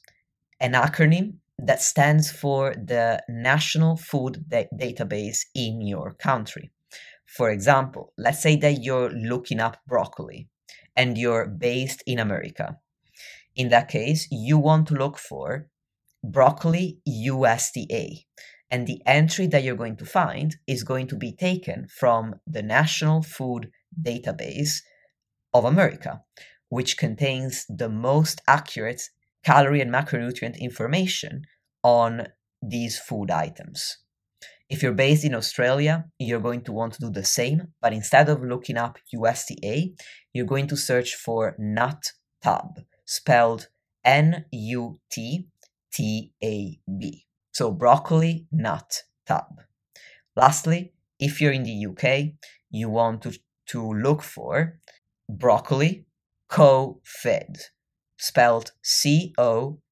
an 0.60 0.72
acronym 0.72 1.34
that 1.58 1.82
stands 1.82 2.30
for 2.30 2.74
the 2.74 3.22
national 3.28 3.96
food 3.96 4.44
da- 4.48 4.68
database 4.74 5.40
in 5.54 5.80
your 5.80 6.14
country. 6.14 6.70
For 7.26 7.50
example, 7.50 8.12
let's 8.16 8.42
say 8.42 8.56
that 8.56 8.82
you're 8.82 9.10
looking 9.10 9.60
up 9.60 9.78
broccoli 9.86 10.48
and 10.96 11.18
you're 11.18 11.46
based 11.46 12.02
in 12.06 12.18
America. 12.18 12.78
In 13.54 13.68
that 13.68 13.88
case, 13.88 14.28
you 14.30 14.58
want 14.58 14.88
to 14.88 14.94
look 14.94 15.18
for 15.18 15.68
broccoli 16.24 17.00
USDA. 17.08 18.24
And 18.70 18.86
the 18.86 19.00
entry 19.06 19.46
that 19.48 19.62
you're 19.62 19.76
going 19.76 19.96
to 19.96 20.04
find 20.04 20.56
is 20.66 20.82
going 20.84 21.06
to 21.08 21.16
be 21.16 21.32
taken 21.32 21.86
from 21.88 22.34
the 22.46 22.62
National 22.62 23.22
Food 23.22 23.70
Database 24.00 24.82
of 25.54 25.64
America, 25.64 26.22
which 26.68 26.98
contains 26.98 27.64
the 27.68 27.88
most 27.88 28.42
accurate 28.46 29.02
calorie 29.44 29.80
and 29.80 29.92
macronutrient 29.92 30.58
information 30.58 31.42
on 31.82 32.28
these 32.62 32.98
food 32.98 33.30
items. 33.30 33.98
If 34.68 34.82
you're 34.82 34.92
based 34.92 35.24
in 35.24 35.34
Australia, 35.34 36.06
you're 36.18 36.40
going 36.40 36.62
to 36.62 36.72
want 36.72 36.94
to 36.94 37.00
do 37.00 37.10
the 37.10 37.24
same, 37.24 37.68
but 37.80 37.92
instead 37.92 38.28
of 38.28 38.42
looking 38.42 38.76
up 38.76 38.98
USDA, 39.14 39.94
you're 40.34 40.46
going 40.46 40.66
to 40.66 40.76
search 40.76 41.14
for 41.14 41.56
NUTTAB, 41.58 42.84
spelled 43.06 43.68
N 44.04 44.44
U 44.52 44.98
T 45.10 45.48
T-A-B. 45.92 47.26
So 47.52 47.72
broccoli, 47.72 48.46
nut, 48.52 49.02
tab. 49.26 49.62
Lastly, 50.36 50.92
if 51.18 51.40
you're 51.40 51.52
in 51.52 51.64
the 51.64 51.86
UK, 51.86 52.34
you 52.70 52.88
want 52.88 53.22
to, 53.22 53.38
to 53.66 53.92
look 53.92 54.22
for 54.22 54.78
broccoli 55.28 56.06
co-fid, 56.48 57.56
spelled 58.18 58.72
C-O-F-I-D. 58.82 59.82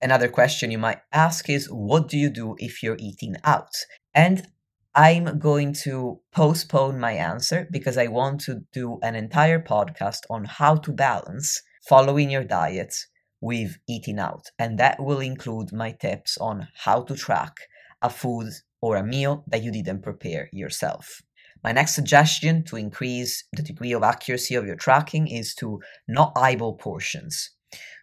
Another 0.00 0.28
question 0.28 0.70
you 0.70 0.78
might 0.78 1.00
ask 1.12 1.48
is, 1.48 1.66
what 1.66 2.08
do 2.08 2.18
you 2.18 2.30
do 2.30 2.56
if 2.58 2.82
you're 2.82 2.96
eating 2.98 3.36
out? 3.42 3.74
And 4.14 4.46
I'm 4.94 5.38
going 5.40 5.72
to 5.84 6.20
postpone 6.30 7.00
my 7.00 7.12
answer 7.12 7.66
because 7.70 7.98
I 7.98 8.06
want 8.06 8.40
to 8.42 8.60
do 8.72 8.98
an 9.02 9.16
entire 9.16 9.58
podcast 9.58 10.20
on 10.30 10.44
how 10.44 10.76
to 10.76 10.92
balance 10.92 11.62
following 11.88 12.30
your 12.30 12.44
diet 12.44 12.94
with 13.40 13.76
eating 13.88 14.18
out, 14.18 14.50
and 14.58 14.78
that 14.78 15.02
will 15.02 15.20
include 15.20 15.72
my 15.72 15.90
tips 15.90 16.38
on 16.38 16.68
how 16.74 17.02
to 17.02 17.14
track 17.16 17.56
a 18.00 18.08
food 18.08 18.52
or 18.80 18.96
a 18.96 19.04
meal 19.04 19.44
that 19.48 19.62
you 19.62 19.72
didn't 19.72 20.02
prepare 20.02 20.48
yourself. 20.52 21.22
My 21.64 21.72
next 21.72 21.94
suggestion 21.94 22.62
to 22.64 22.76
increase 22.76 23.42
the 23.52 23.62
degree 23.62 23.92
of 23.92 24.02
accuracy 24.02 24.54
of 24.54 24.66
your 24.66 24.76
tracking 24.76 25.26
is 25.26 25.54
to 25.56 25.80
not 26.06 26.32
eyeball 26.36 26.74
portions. 26.74 27.50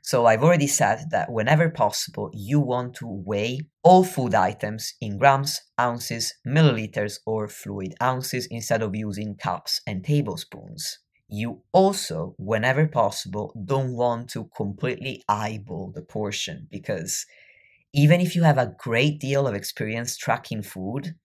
So, 0.04 0.26
I've 0.26 0.44
already 0.44 0.68
said 0.68 1.12
that 1.12 1.32
whenever 1.32 1.70
possible, 1.70 2.32
you 2.34 2.60
want 2.60 2.96
to 2.96 3.08
weigh 3.08 3.60
all 3.84 4.04
food 4.04 4.34
items 4.34 4.96
in 5.00 5.20
grams, 5.20 5.62
ounces, 5.80 6.34
milliliters, 6.46 7.20
or 7.26 7.48
fluid 7.48 7.94
ounces 8.02 8.48
instead 8.48 8.82
of 8.82 8.96
using 8.96 9.36
cups 9.36 9.80
and 9.86 10.04
tablespoons 10.04 10.98
you 11.32 11.62
also, 11.72 12.36
whenever 12.38 12.88
possible, 12.88 13.54
don't 13.66 13.94
want 13.94 14.30
to 14.32 14.50
completely 14.56 15.24
eyeball 15.30 15.92
the 15.96 16.02
portion 16.02 16.68
because 16.70 17.26
even 17.94 18.20
if 18.20 18.36
you 18.36 18.44
have 18.44 18.58
a 18.58 18.76
great 18.78 19.20
deal 19.20 19.48
of 19.48 19.56
experience 19.56 20.18
tracking 20.18 20.62
food, 20.62 21.16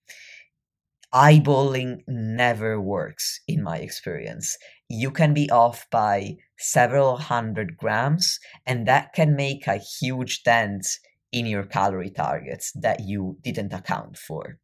eyeballing 1.13 2.01
never 2.07 2.79
works 2.79 3.39
in 3.47 3.63
my 3.63 3.77
experience. 3.77 4.57
You 4.89 5.11
can 5.11 5.33
be 5.33 5.49
off 5.49 5.87
by 5.89 6.37
several 6.57 7.17
hundred 7.17 7.77
grams, 7.77 8.39
and 8.65 8.87
that 8.87 9.13
can 9.13 9.35
make 9.35 9.67
a 9.67 9.77
huge 9.77 10.43
dent 10.43 10.87
in 11.31 11.45
your 11.45 11.63
calorie 11.63 12.09
targets 12.09 12.71
that 12.73 13.01
you 13.01 13.37
didn't 13.41 13.73
account 13.73 14.17
for. 14.17 14.59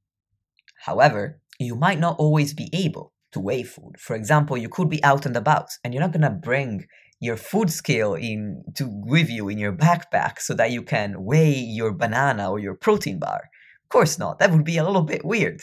However, 0.85 1.39
you 1.59 1.75
might 1.75 1.99
not 1.99 2.17
always 2.17 2.53
be 2.53 2.69
able 2.73 3.13
to 3.31 3.39
weigh 3.39 3.63
food. 3.63 3.95
For 3.99 4.15
example, 4.15 4.57
you 4.57 4.69
could 4.69 4.89
be 4.89 5.03
out 5.03 5.25
and 5.25 5.35
about 5.35 5.69
and 5.83 5.93
you're 5.93 6.01
not 6.01 6.13
gonna 6.13 6.29
bring 6.29 6.85
your 7.19 7.37
food 7.37 7.71
scale 7.71 8.15
in 8.15 8.63
to 8.75 8.87
with 8.89 9.29
you 9.29 9.49
in 9.49 9.57
your 9.57 9.71
backpack 9.71 10.39
so 10.39 10.53
that 10.53 10.71
you 10.71 10.81
can 10.81 11.23
weigh 11.23 11.53
your 11.53 11.93
banana 11.93 12.51
or 12.51 12.59
your 12.59 12.75
protein 12.75 13.17
bar. 13.17 13.49
Of 13.83 13.89
course 13.89 14.19
not. 14.19 14.39
That 14.39 14.51
would 14.51 14.65
be 14.65 14.77
a 14.77 14.83
little 14.83 15.03
bit 15.03 15.23
weird. 15.23 15.61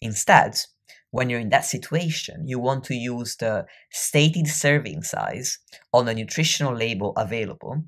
Instead, 0.00 0.56
when 1.10 1.30
you're 1.30 1.40
in 1.40 1.48
that 1.50 1.64
situation, 1.64 2.46
you 2.46 2.58
want 2.58 2.84
to 2.84 2.94
use 2.94 3.36
the 3.36 3.66
stated 3.90 4.46
serving 4.46 5.02
size 5.02 5.58
on 5.92 6.06
the 6.06 6.14
nutritional 6.14 6.74
label 6.74 7.12
available 7.16 7.84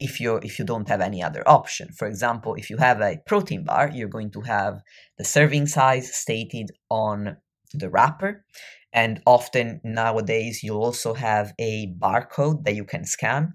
if 0.00 0.20
you 0.20 0.36
if 0.36 0.58
you 0.58 0.64
don't 0.64 0.88
have 0.88 1.00
any 1.00 1.22
other 1.22 1.42
option. 1.48 1.88
For 1.92 2.06
example, 2.06 2.54
if 2.54 2.70
you 2.70 2.76
have 2.78 3.00
a 3.00 3.18
protein 3.26 3.64
bar, 3.64 3.90
you're 3.92 4.08
going 4.08 4.30
to 4.32 4.40
have 4.42 4.80
the 5.16 5.24
serving 5.24 5.66
size 5.66 6.14
stated 6.14 6.70
on 6.90 7.36
the 7.72 7.90
wrapper. 7.90 8.44
And 8.92 9.20
often 9.26 9.80
nowadays, 9.84 10.62
you'll 10.62 10.82
also 10.82 11.14
have 11.14 11.52
a 11.58 11.94
barcode 11.98 12.64
that 12.64 12.74
you 12.74 12.84
can 12.84 13.04
scan 13.04 13.54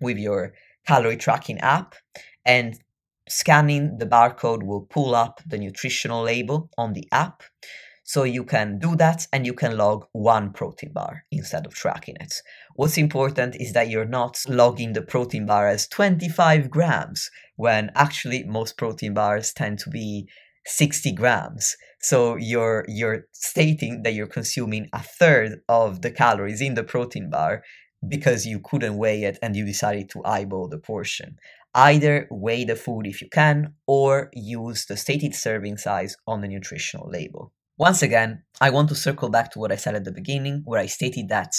with 0.00 0.18
your 0.18 0.52
calorie 0.86 1.16
tracking 1.16 1.58
app. 1.58 1.94
And 2.44 2.78
scanning 3.28 3.98
the 3.98 4.06
barcode 4.06 4.62
will 4.62 4.82
pull 4.82 5.14
up 5.14 5.40
the 5.46 5.58
nutritional 5.58 6.22
label 6.22 6.70
on 6.76 6.92
the 6.92 7.08
app. 7.12 7.42
So 8.04 8.22
you 8.22 8.42
can 8.42 8.78
do 8.78 8.96
that 8.96 9.26
and 9.34 9.44
you 9.44 9.52
can 9.52 9.76
log 9.76 10.06
one 10.12 10.52
protein 10.52 10.92
bar 10.94 11.24
instead 11.30 11.66
of 11.66 11.74
tracking 11.74 12.16
it. 12.20 12.32
What's 12.74 12.96
important 12.96 13.56
is 13.56 13.74
that 13.74 13.90
you're 13.90 14.06
not 14.06 14.38
logging 14.48 14.94
the 14.94 15.02
protein 15.02 15.44
bar 15.44 15.68
as 15.68 15.86
25 15.88 16.70
grams 16.70 17.30
when 17.56 17.90
actually 17.94 18.44
most 18.44 18.78
protein 18.78 19.12
bars 19.12 19.52
tend 19.52 19.78
to 19.80 19.90
be 19.90 20.26
60 20.64 21.12
grams. 21.12 21.76
So 22.00 22.36
you're 22.36 22.84
you're 22.88 23.26
stating 23.32 24.02
that 24.04 24.14
you're 24.14 24.26
consuming 24.26 24.88
a 24.92 25.02
third 25.02 25.60
of 25.68 26.00
the 26.00 26.10
calories 26.10 26.60
in 26.60 26.74
the 26.74 26.84
protein 26.84 27.28
bar 27.28 27.62
because 28.06 28.46
you 28.46 28.60
couldn't 28.60 28.96
weigh 28.96 29.24
it 29.24 29.38
and 29.42 29.56
you 29.56 29.64
decided 29.64 30.08
to 30.10 30.24
eyeball 30.24 30.68
the 30.68 30.78
portion. 30.78 31.36
Either 31.78 32.26
weigh 32.30 32.64
the 32.64 32.76
food 32.76 33.06
if 33.06 33.22
you 33.22 33.28
can 33.30 33.74
or 33.86 34.30
use 34.34 34.86
the 34.86 34.96
stated 34.96 35.34
serving 35.34 35.78
size 35.78 36.16
on 36.26 36.40
the 36.42 36.48
nutritional 36.48 37.08
label. 37.10 37.52
Once 37.78 38.02
again, 38.02 38.42
I 38.60 38.70
want 38.70 38.88
to 38.90 38.96
circle 38.96 39.30
back 39.30 39.52
to 39.52 39.60
what 39.60 39.72
I 39.72 39.76
said 39.76 39.94
at 39.94 40.04
the 40.04 40.12
beginning, 40.12 40.62
where 40.66 40.80
I 40.80 40.86
stated 40.86 41.28
that 41.30 41.52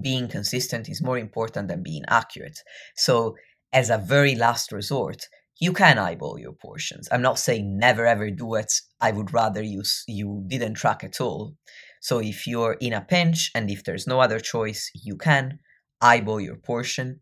being 0.00 0.28
consistent 0.28 0.88
is 0.88 1.02
more 1.02 1.18
important 1.18 1.68
than 1.68 1.82
being 1.82 2.04
accurate. 2.08 2.58
So, 2.96 3.36
as 3.72 3.90
a 3.90 3.98
very 3.98 4.34
last 4.34 4.72
resort, 4.72 5.26
you 5.60 5.72
can 5.72 5.98
eyeball 5.98 6.38
your 6.38 6.52
portions. 6.52 7.08
I'm 7.12 7.22
not 7.22 7.38
saying 7.38 7.78
never 7.78 8.06
ever 8.06 8.30
do 8.30 8.54
it. 8.56 8.72
I 9.00 9.12
would 9.12 9.32
rather 9.32 9.62
you 9.62 9.82
you 10.08 10.44
didn't 10.48 10.74
track 10.74 11.04
at 11.04 11.20
all. 11.20 11.54
So 12.00 12.18
if 12.18 12.46
you're 12.46 12.76
in 12.80 12.94
a 12.94 13.02
pinch 13.02 13.50
and 13.54 13.70
if 13.70 13.84
there's 13.84 14.06
no 14.06 14.20
other 14.20 14.40
choice, 14.40 14.90
you 14.94 15.16
can 15.16 15.60
eyeball 16.00 16.40
your 16.40 16.56
portion. 16.56 17.20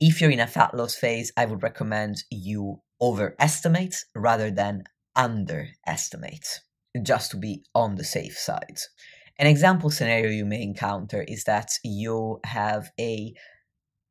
If 0.00 0.20
you're 0.20 0.30
in 0.30 0.40
a 0.40 0.46
fat 0.46 0.74
loss 0.74 0.94
phase, 0.94 1.32
I 1.36 1.46
would 1.46 1.62
recommend 1.62 2.24
you 2.30 2.82
overestimate 3.00 4.04
rather 4.14 4.50
than 4.50 4.84
underestimate, 5.16 6.60
just 7.02 7.30
to 7.30 7.36
be 7.36 7.64
on 7.74 7.94
the 7.94 8.04
safe 8.04 8.36
side. 8.36 8.78
An 9.38 9.46
example 9.46 9.90
scenario 9.90 10.30
you 10.30 10.44
may 10.44 10.62
encounter 10.62 11.22
is 11.22 11.44
that 11.44 11.70
you 11.82 12.40
have 12.44 12.90
a 13.00 13.34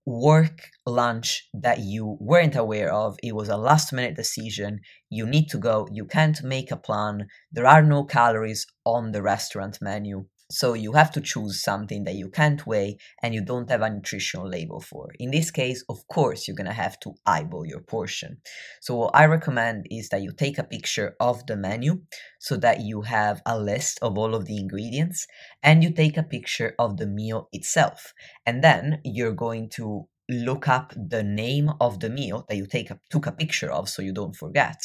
work 0.05 0.69
lunch 0.85 1.47
that 1.53 1.79
you 1.79 2.17
weren't 2.19 2.55
aware 2.55 2.91
of. 2.91 3.17
It 3.23 3.35
was 3.35 3.49
a 3.49 3.57
last 3.57 3.93
minute 3.93 4.15
decision. 4.15 4.81
You 5.09 5.25
need 5.25 5.49
to 5.49 5.57
go. 5.57 5.87
You 5.91 6.05
can't 6.05 6.43
make 6.43 6.71
a 6.71 6.77
plan. 6.77 7.27
There 7.51 7.67
are 7.67 7.81
no 7.81 8.03
calories 8.03 8.65
on 8.85 9.11
the 9.11 9.21
restaurant 9.21 9.79
menu. 9.81 10.25
So 10.51 10.73
you 10.73 10.93
have 10.93 11.11
to 11.11 11.21
choose 11.21 11.63
something 11.63 12.03
that 12.03 12.15
you 12.15 12.29
can't 12.29 12.65
weigh 12.67 12.97
and 13.21 13.33
you 13.33 13.43
don't 13.43 13.69
have 13.69 13.81
a 13.81 13.89
nutritional 13.89 14.47
label 14.47 14.79
for. 14.79 15.11
In 15.19 15.31
this 15.31 15.49
case, 15.51 15.83
of 15.89 16.07
course, 16.07 16.47
you're 16.47 16.55
to 16.65 16.73
have 16.73 16.99
to 17.01 17.15
eyeball 17.25 17.65
your 17.65 17.79
portion. 17.79 18.37
So 18.81 18.95
what 18.95 19.15
I 19.15 19.25
recommend 19.25 19.87
is 19.89 20.09
that 20.09 20.21
you 20.21 20.31
take 20.31 20.57
a 20.57 20.63
picture 20.63 21.15
of 21.19 21.45
the 21.47 21.55
menu 21.55 22.01
so 22.39 22.57
that 22.57 22.81
you 22.81 23.01
have 23.01 23.41
a 23.45 23.59
list 23.59 23.99
of 24.01 24.17
all 24.17 24.35
of 24.35 24.45
the 24.45 24.57
ingredients 24.57 25.25
and 25.63 25.83
you 25.83 25.91
take 25.91 26.17
a 26.17 26.23
picture 26.23 26.75
of 26.77 26.97
the 26.97 27.07
meal 27.07 27.47
itself. 27.51 28.13
And 28.45 28.63
then 28.63 28.99
you're 29.03 29.33
going 29.33 29.69
to 29.75 30.07
look 30.29 30.67
up 30.67 30.93
the 30.95 31.23
name 31.23 31.71
of 31.81 31.99
the 31.99 32.09
meal 32.09 32.45
that 32.47 32.55
you 32.55 32.65
take 32.65 32.89
a, 32.89 32.99
took 33.09 33.27
a 33.27 33.31
picture 33.31 33.71
of 33.71 33.89
so 33.89 34.01
you 34.01 34.13
don't 34.13 34.35
forget 34.35 34.81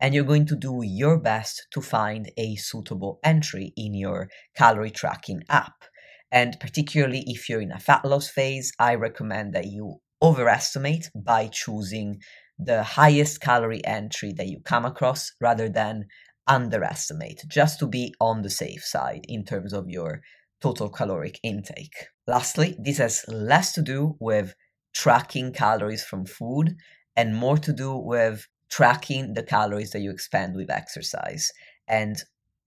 and 0.00 0.14
you're 0.14 0.24
going 0.24 0.46
to 0.46 0.56
do 0.56 0.80
your 0.82 1.18
best 1.18 1.66
to 1.70 1.80
find 1.80 2.30
a 2.36 2.56
suitable 2.56 3.18
entry 3.22 3.72
in 3.76 3.94
your 3.94 4.28
calorie 4.56 4.90
tracking 4.90 5.42
app. 5.50 5.84
And 6.32 6.58
particularly 6.58 7.24
if 7.26 7.48
you're 7.48 7.60
in 7.60 7.72
a 7.72 7.78
fat 7.78 8.04
loss 8.04 8.28
phase 8.28 8.72
i 8.78 8.94
recommend 8.94 9.54
that 9.54 9.66
you 9.66 10.00
overestimate 10.22 11.10
by 11.14 11.48
choosing 11.48 12.20
the 12.58 12.82
highest 12.82 13.40
calorie 13.40 13.84
entry 13.84 14.32
that 14.32 14.48
you 14.48 14.58
come 14.64 14.84
across 14.84 15.32
rather 15.40 15.68
than 15.68 16.06
underestimate 16.46 17.42
just 17.46 17.78
to 17.78 17.86
be 17.86 18.12
on 18.20 18.42
the 18.42 18.50
safe 18.50 18.82
side 18.82 19.24
in 19.28 19.44
terms 19.44 19.72
of 19.72 19.88
your 19.88 20.22
total 20.60 20.88
caloric 20.88 21.38
intake. 21.42 22.06
Lastly 22.26 22.76
this 22.80 22.98
has 22.98 23.24
less 23.28 23.72
to 23.74 23.82
do 23.82 24.16
with 24.18 24.54
tracking 24.94 25.52
calories 25.52 26.04
from 26.04 26.24
food 26.24 26.76
and 27.16 27.34
more 27.34 27.58
to 27.58 27.72
do 27.72 27.96
with 27.96 28.46
tracking 28.70 29.34
the 29.34 29.42
calories 29.42 29.90
that 29.90 30.00
you 30.00 30.10
expend 30.10 30.54
with 30.54 30.70
exercise. 30.70 31.50
And 31.86 32.22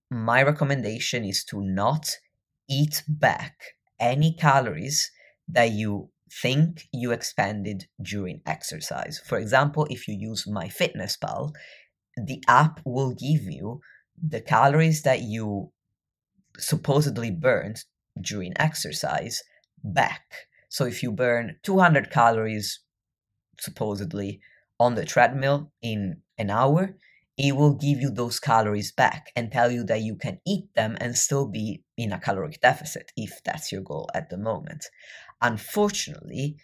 my 0.10 0.44
recommendation 0.44 1.24
is 1.24 1.44
to 1.46 1.62
not 1.62 2.10
eat 2.70 3.04
back 3.08 3.56
any 4.00 4.34
calories 4.34 5.12
that 5.48 5.72
you 5.72 6.10
think 6.42 6.88
you 6.94 7.12
expended 7.12 7.88
during 8.02 8.42
exercise. 8.46 9.22
For 9.26 9.38
example, 9.38 9.86
if 9.90 10.08
you 10.08 10.16
use 10.16 10.46
MyFitnessPal, 10.46 11.52
the 12.18 12.44
app 12.48 12.80
will 12.86 13.14
give 13.14 13.44
you 13.44 13.82
the 14.22 14.42
calories 14.42 15.02
that 15.04 15.22
you 15.22 15.72
supposedly 16.58 17.32
burned 17.32 17.84
during 18.20 18.54
exercise 18.58 19.42
back. 19.84 20.48
So 20.72 20.86
if 20.86 21.04
you 21.04 21.12
burn 21.12 21.58
200 21.64 22.10
calories, 22.12 22.80
supposedly, 23.60 24.42
on 24.80 24.96
the 24.96 25.06
treadmill 25.06 25.72
in 25.82 26.22
an 26.38 26.50
hour, 26.50 26.98
it 27.38 27.56
will 27.56 27.76
give 27.76 28.00
you 28.02 28.10
those 28.10 28.40
calories 28.40 28.92
back 28.92 29.32
and 29.36 29.52
tell 29.52 29.72
you 29.72 29.84
that 29.86 30.02
you 30.02 30.16
can 30.16 30.40
eat 30.48 30.74
them 30.76 30.98
and 31.02 31.18
still 31.18 31.48
be 31.48 31.84
in 31.98 32.12
a 32.14 32.20
caloric 32.20 32.62
deficit 32.62 33.12
if 33.18 33.44
that's 33.44 33.72
your 33.72 33.82
goal 33.82 34.10
at 34.16 34.30
the 34.30 34.38
moment. 34.38 34.88
Unfortunately, 35.42 36.58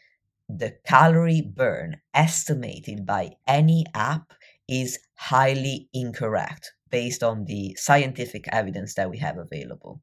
the 0.50 0.78
calorie 0.86 1.42
burn 1.42 2.02
estimated 2.14 3.06
by 3.06 3.32
any 3.48 3.86
app 3.94 4.34
is 4.68 5.00
highly 5.16 5.90
incorrect 5.94 6.74
based 6.90 7.24
on 7.24 7.46
the 7.46 7.76
scientific 7.80 8.48
evidence 8.50 8.96
that 8.96 9.10
we 9.10 9.20
have 9.20 9.38
available. 9.38 10.02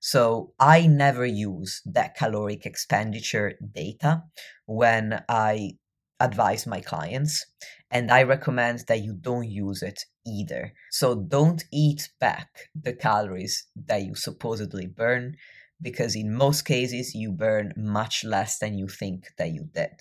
So 0.00 0.52
I 0.58 0.86
never 0.86 1.26
use 1.26 1.82
that 1.86 2.16
caloric 2.16 2.66
expenditure 2.66 3.54
data 3.72 4.24
when 4.66 5.24
I 5.28 5.72
advise 6.18 6.66
my 6.66 6.80
clients, 6.80 7.44
and 7.90 8.10
I 8.10 8.22
recommend 8.22 8.84
that 8.88 9.02
you 9.02 9.12
don't 9.12 9.50
use 9.50 9.82
it 9.82 10.04
either. 10.26 10.72
So 10.90 11.14
don't 11.14 11.62
eat 11.72 12.08
back 12.18 12.48
the 12.74 12.94
calories 12.94 13.66
that 13.86 14.02
you 14.02 14.14
supposedly 14.14 14.86
burn, 14.86 15.36
because 15.82 16.16
in 16.16 16.34
most 16.34 16.62
cases 16.62 17.14
you 17.14 17.32
burn 17.32 17.74
much 17.76 18.24
less 18.24 18.58
than 18.58 18.78
you 18.78 18.88
think 18.88 19.26
that 19.36 19.52
you 19.52 19.68
did. 19.74 20.00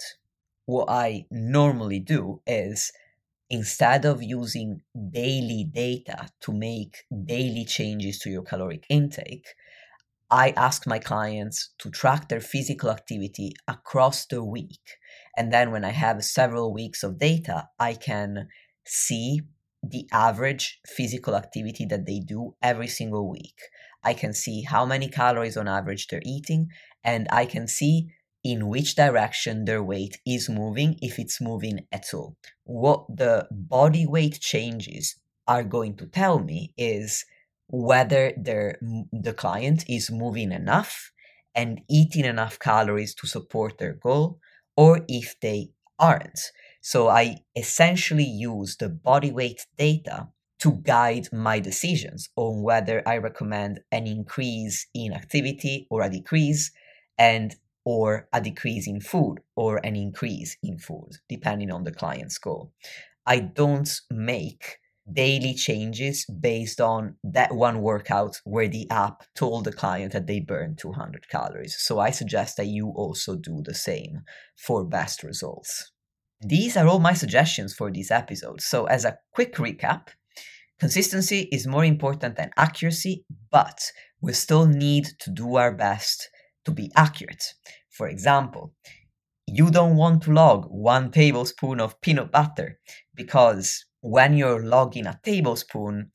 What 0.65 0.89
I 0.89 1.25
normally 1.29 1.99
do 1.99 2.41
is 2.47 2.91
instead 3.49 4.05
of 4.05 4.23
using 4.23 4.81
daily 5.11 5.69
data 5.71 6.29
to 6.41 6.53
make 6.53 7.03
daily 7.25 7.65
changes 7.65 8.19
to 8.19 8.29
your 8.29 8.41
caloric 8.41 8.85
intake, 8.89 9.47
I 10.31 10.51
ask 10.57 10.87
my 10.87 10.99
clients 10.99 11.69
to 11.79 11.89
track 11.89 12.29
their 12.29 12.39
physical 12.39 12.89
activity 12.89 13.53
across 13.67 14.25
the 14.25 14.43
week. 14.43 14.97
And 15.37 15.51
then 15.51 15.71
when 15.71 15.85
I 15.85 15.91
have 15.91 16.23
several 16.23 16.73
weeks 16.73 17.03
of 17.03 17.19
data, 17.19 17.69
I 17.79 17.93
can 17.93 18.47
see 18.85 19.41
the 19.83 20.07
average 20.11 20.79
physical 20.87 21.35
activity 21.35 21.85
that 21.85 22.05
they 22.05 22.19
do 22.19 22.55
every 22.61 22.87
single 22.87 23.29
week. 23.29 23.59
I 24.03 24.13
can 24.13 24.33
see 24.33 24.63
how 24.63 24.85
many 24.85 25.07
calories 25.09 25.57
on 25.57 25.67
average 25.67 26.07
they're 26.07 26.21
eating, 26.25 26.69
and 27.03 27.27
I 27.31 27.45
can 27.45 27.67
see 27.67 28.09
in 28.43 28.67
which 28.67 28.95
direction 28.95 29.65
their 29.65 29.83
weight 29.83 30.19
is 30.25 30.49
moving, 30.49 30.97
if 31.01 31.17
it's 31.17 31.41
moving 31.41 31.87
at 31.91 32.13
all. 32.13 32.35
What 32.63 33.05
the 33.09 33.47
body 33.51 34.05
weight 34.05 34.39
changes 34.39 35.15
are 35.47 35.63
going 35.63 35.97
to 35.97 36.05
tell 36.05 36.39
me 36.39 36.73
is 36.77 37.25
whether 37.67 38.33
their, 38.37 38.79
the 39.11 39.33
client 39.33 39.85
is 39.89 40.11
moving 40.11 40.51
enough 40.51 41.11
and 41.53 41.81
eating 41.89 42.25
enough 42.25 42.59
calories 42.59 43.15
to 43.15 43.27
support 43.27 43.77
their 43.77 43.93
goal, 43.93 44.39
or 44.75 45.01
if 45.07 45.39
they 45.39 45.69
aren't. 45.97 46.39
So 46.81 47.07
I 47.07 47.37
essentially 47.55 48.25
use 48.25 48.77
the 48.77 48.89
body 48.89 49.31
weight 49.31 49.65
data 49.77 50.27
to 50.59 50.71
guide 50.83 51.27
my 51.31 51.59
decisions 51.59 52.29
on 52.35 52.61
whether 52.61 53.01
I 53.07 53.17
recommend 53.17 53.81
an 53.91 54.07
increase 54.07 54.87
in 54.93 55.13
activity 55.13 55.87
or 55.89 56.01
a 56.01 56.09
decrease, 56.09 56.71
and 57.17 57.55
or 57.85 58.27
a 58.33 58.41
decrease 58.41 58.87
in 58.87 58.99
food 58.99 59.37
or 59.55 59.77
an 59.85 59.95
increase 59.95 60.57
in 60.63 60.77
food, 60.77 61.11
depending 61.29 61.71
on 61.71 61.83
the 61.83 61.91
client's 61.91 62.37
goal. 62.37 62.71
I 63.25 63.39
don't 63.39 63.89
make 64.09 64.77
daily 65.11 65.53
changes 65.53 66.25
based 66.25 66.81
on 66.81 67.15
that 67.23 67.53
one 67.53 67.81
workout 67.81 68.41
where 68.43 68.67
the 68.67 68.89
app 68.89 69.23
told 69.35 69.63
the 69.63 69.71
client 69.71 70.13
that 70.13 70.27
they 70.27 70.39
burned 70.39 70.77
200 70.77 71.29
calories. 71.29 71.75
So 71.79 71.99
I 71.99 72.09
suggest 72.09 72.57
that 72.57 72.67
you 72.67 72.89
also 72.89 73.35
do 73.35 73.61
the 73.63 73.73
same 73.73 74.21
for 74.55 74.83
best 74.83 75.23
results. 75.23 75.91
These 76.41 76.75
are 76.75 76.87
all 76.87 76.99
my 76.99 77.13
suggestions 77.13 77.73
for 77.73 77.91
this 77.91 78.11
episode. 78.11 78.61
So, 78.61 78.85
as 78.85 79.05
a 79.05 79.17
quick 79.33 79.55
recap, 79.55 80.09
consistency 80.79 81.47
is 81.51 81.65
more 81.65 81.85
important 81.85 82.35
than 82.35 82.51
accuracy, 82.57 83.25
but 83.51 83.91
we 84.21 84.33
still 84.33 84.65
need 84.65 85.07
to 85.19 85.31
do 85.31 85.55
our 85.55 85.71
best 85.71 86.29
to 86.65 86.71
be 86.71 86.91
accurate. 86.95 87.53
For 87.89 88.07
example, 88.07 88.73
you 89.47 89.71
don't 89.71 89.95
want 89.95 90.23
to 90.23 90.33
log 90.33 90.65
one 90.65 91.11
tablespoon 91.11 91.79
of 91.79 92.01
peanut 92.01 92.31
butter 92.31 92.79
because 93.13 93.85
when 94.05 94.35
you're 94.37 94.63
logging 94.63 95.07
a 95.07 95.19
tablespoon, 95.23 96.11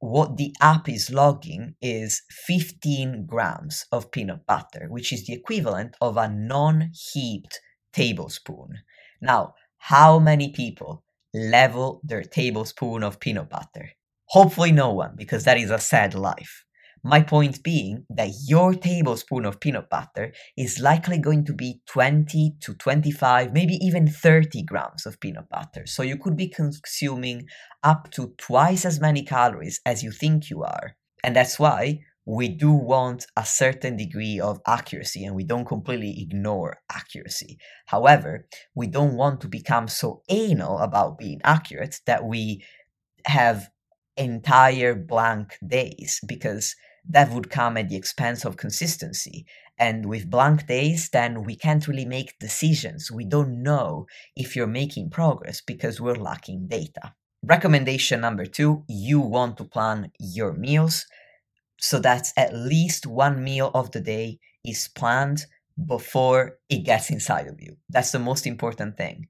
what 0.00 0.36
the 0.36 0.54
app 0.60 0.88
is 0.88 1.10
logging 1.10 1.74
is 1.80 2.22
15 2.30 3.26
grams 3.26 3.86
of 3.92 4.10
peanut 4.10 4.46
butter, 4.46 4.86
which 4.88 5.12
is 5.12 5.26
the 5.26 5.34
equivalent 5.34 5.96
of 6.00 6.16
a 6.16 6.28
non 6.28 6.90
heaped 7.12 7.60
tablespoon. 7.92 8.80
Now, 9.20 9.54
how 9.78 10.18
many 10.18 10.52
people 10.52 11.04
level 11.34 12.00
their 12.02 12.22
tablespoon 12.24 13.02
of 13.04 13.20
peanut 13.20 13.48
butter? 13.50 13.90
Hopefully, 14.26 14.72
no 14.72 14.92
one, 14.92 15.14
because 15.16 15.44
that 15.44 15.58
is 15.58 15.70
a 15.70 15.78
sad 15.78 16.14
life. 16.14 16.64
My 17.02 17.22
point 17.22 17.62
being 17.62 18.04
that 18.10 18.30
your 18.46 18.74
tablespoon 18.74 19.46
of 19.46 19.60
peanut 19.60 19.88
butter 19.88 20.32
is 20.56 20.80
likely 20.80 21.18
going 21.18 21.44
to 21.46 21.54
be 21.54 21.80
20 21.86 22.56
to 22.60 22.74
25, 22.74 23.52
maybe 23.52 23.74
even 23.74 24.06
30 24.06 24.62
grams 24.62 25.06
of 25.06 25.18
peanut 25.20 25.48
butter. 25.48 25.86
So 25.86 26.02
you 26.02 26.18
could 26.18 26.36
be 26.36 26.48
consuming 26.48 27.46
up 27.82 28.10
to 28.12 28.34
twice 28.36 28.84
as 28.84 29.00
many 29.00 29.22
calories 29.22 29.80
as 29.86 30.02
you 30.02 30.10
think 30.10 30.50
you 30.50 30.62
are. 30.62 30.96
And 31.24 31.34
that's 31.34 31.58
why 31.58 32.00
we 32.26 32.48
do 32.48 32.70
want 32.70 33.26
a 33.36 33.44
certain 33.44 33.96
degree 33.96 34.38
of 34.38 34.60
accuracy 34.66 35.24
and 35.24 35.34
we 35.34 35.44
don't 35.44 35.64
completely 35.66 36.20
ignore 36.20 36.78
accuracy. 36.92 37.58
However, 37.86 38.46
we 38.74 38.86
don't 38.86 39.14
want 39.14 39.40
to 39.40 39.48
become 39.48 39.88
so 39.88 40.22
anal 40.28 40.78
about 40.78 41.18
being 41.18 41.40
accurate 41.44 42.00
that 42.06 42.24
we 42.24 42.62
have 43.26 43.70
entire 44.16 44.94
blank 44.94 45.56
days 45.66 46.20
because 46.26 46.74
that 47.08 47.30
would 47.30 47.50
come 47.50 47.76
at 47.76 47.88
the 47.88 47.96
expense 47.96 48.44
of 48.44 48.56
consistency. 48.56 49.46
And 49.78 50.06
with 50.06 50.30
blank 50.30 50.66
days, 50.66 51.08
then 51.10 51.42
we 51.44 51.56
can't 51.56 51.86
really 51.88 52.04
make 52.04 52.38
decisions. 52.38 53.10
We 53.10 53.24
don't 53.24 53.62
know 53.62 54.06
if 54.36 54.54
you're 54.54 54.66
making 54.66 55.10
progress 55.10 55.60
because 55.60 56.00
we're 56.00 56.14
lacking 56.14 56.68
data. 56.68 57.14
Recommendation 57.42 58.20
number 58.20 58.44
two 58.44 58.84
you 58.88 59.20
want 59.20 59.56
to 59.56 59.64
plan 59.64 60.12
your 60.18 60.52
meals 60.52 61.06
so 61.80 61.98
that 62.00 62.28
at 62.36 62.54
least 62.54 63.06
one 63.06 63.42
meal 63.42 63.70
of 63.74 63.90
the 63.92 64.00
day 64.00 64.38
is 64.64 64.88
planned 64.88 65.46
before 65.86 66.58
it 66.68 66.84
gets 66.84 67.10
inside 67.10 67.46
of 67.46 67.60
you. 67.60 67.76
That's 67.88 68.12
the 68.12 68.18
most 68.18 68.46
important 68.46 68.98
thing. 68.98 69.28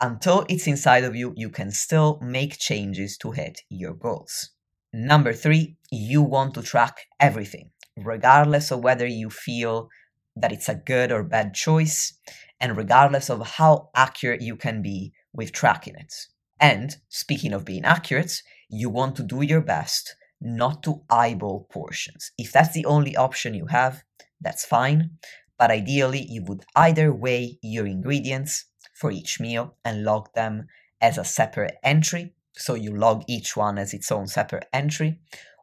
Until 0.00 0.44
it's 0.48 0.66
inside 0.66 1.04
of 1.04 1.14
you, 1.14 1.32
you 1.36 1.50
can 1.50 1.70
still 1.70 2.18
make 2.20 2.58
changes 2.58 3.16
to 3.18 3.30
hit 3.30 3.60
your 3.70 3.94
goals. 3.94 4.50
Number 4.96 5.32
three, 5.32 5.76
you 5.90 6.22
want 6.22 6.54
to 6.54 6.62
track 6.62 6.98
everything, 7.18 7.70
regardless 7.96 8.70
of 8.70 8.84
whether 8.84 9.08
you 9.08 9.28
feel 9.28 9.88
that 10.36 10.52
it's 10.52 10.68
a 10.68 10.76
good 10.76 11.10
or 11.10 11.24
bad 11.24 11.52
choice, 11.52 12.16
and 12.60 12.76
regardless 12.76 13.28
of 13.28 13.44
how 13.44 13.90
accurate 13.96 14.40
you 14.40 14.54
can 14.54 14.82
be 14.82 15.12
with 15.32 15.50
tracking 15.50 15.96
it. 15.96 16.14
And 16.60 16.94
speaking 17.08 17.52
of 17.52 17.64
being 17.64 17.84
accurate, 17.84 18.40
you 18.70 18.88
want 18.88 19.16
to 19.16 19.24
do 19.24 19.42
your 19.42 19.62
best 19.62 20.14
not 20.40 20.84
to 20.84 21.02
eyeball 21.10 21.66
portions. 21.72 22.30
If 22.38 22.52
that's 22.52 22.72
the 22.72 22.86
only 22.86 23.16
option 23.16 23.52
you 23.52 23.66
have, 23.66 24.04
that's 24.40 24.64
fine. 24.64 25.18
But 25.58 25.72
ideally, 25.72 26.24
you 26.28 26.44
would 26.44 26.64
either 26.76 27.12
weigh 27.12 27.58
your 27.62 27.86
ingredients 27.88 28.66
for 28.94 29.10
each 29.10 29.40
meal 29.40 29.76
and 29.84 30.04
log 30.04 30.32
them 30.34 30.68
as 31.00 31.18
a 31.18 31.24
separate 31.24 31.78
entry. 31.82 32.33
So 32.56 32.74
you 32.74 32.96
log 32.96 33.24
each 33.26 33.56
one 33.56 33.78
as 33.78 33.92
its 33.92 34.10
own 34.12 34.26
separate 34.26 34.66
entry, 34.72 35.18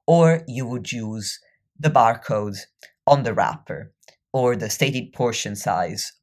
or 0.05 0.43
you 0.47 0.65
would 0.67 0.91
use 0.91 1.39
the 1.79 1.89
barcode 1.89 2.57
on 3.07 3.23
the 3.23 3.33
wrapper 3.33 3.93
or 4.33 4.55
the 4.55 4.69
stated 4.69 5.13
portion 5.13 5.55
size 5.55 6.13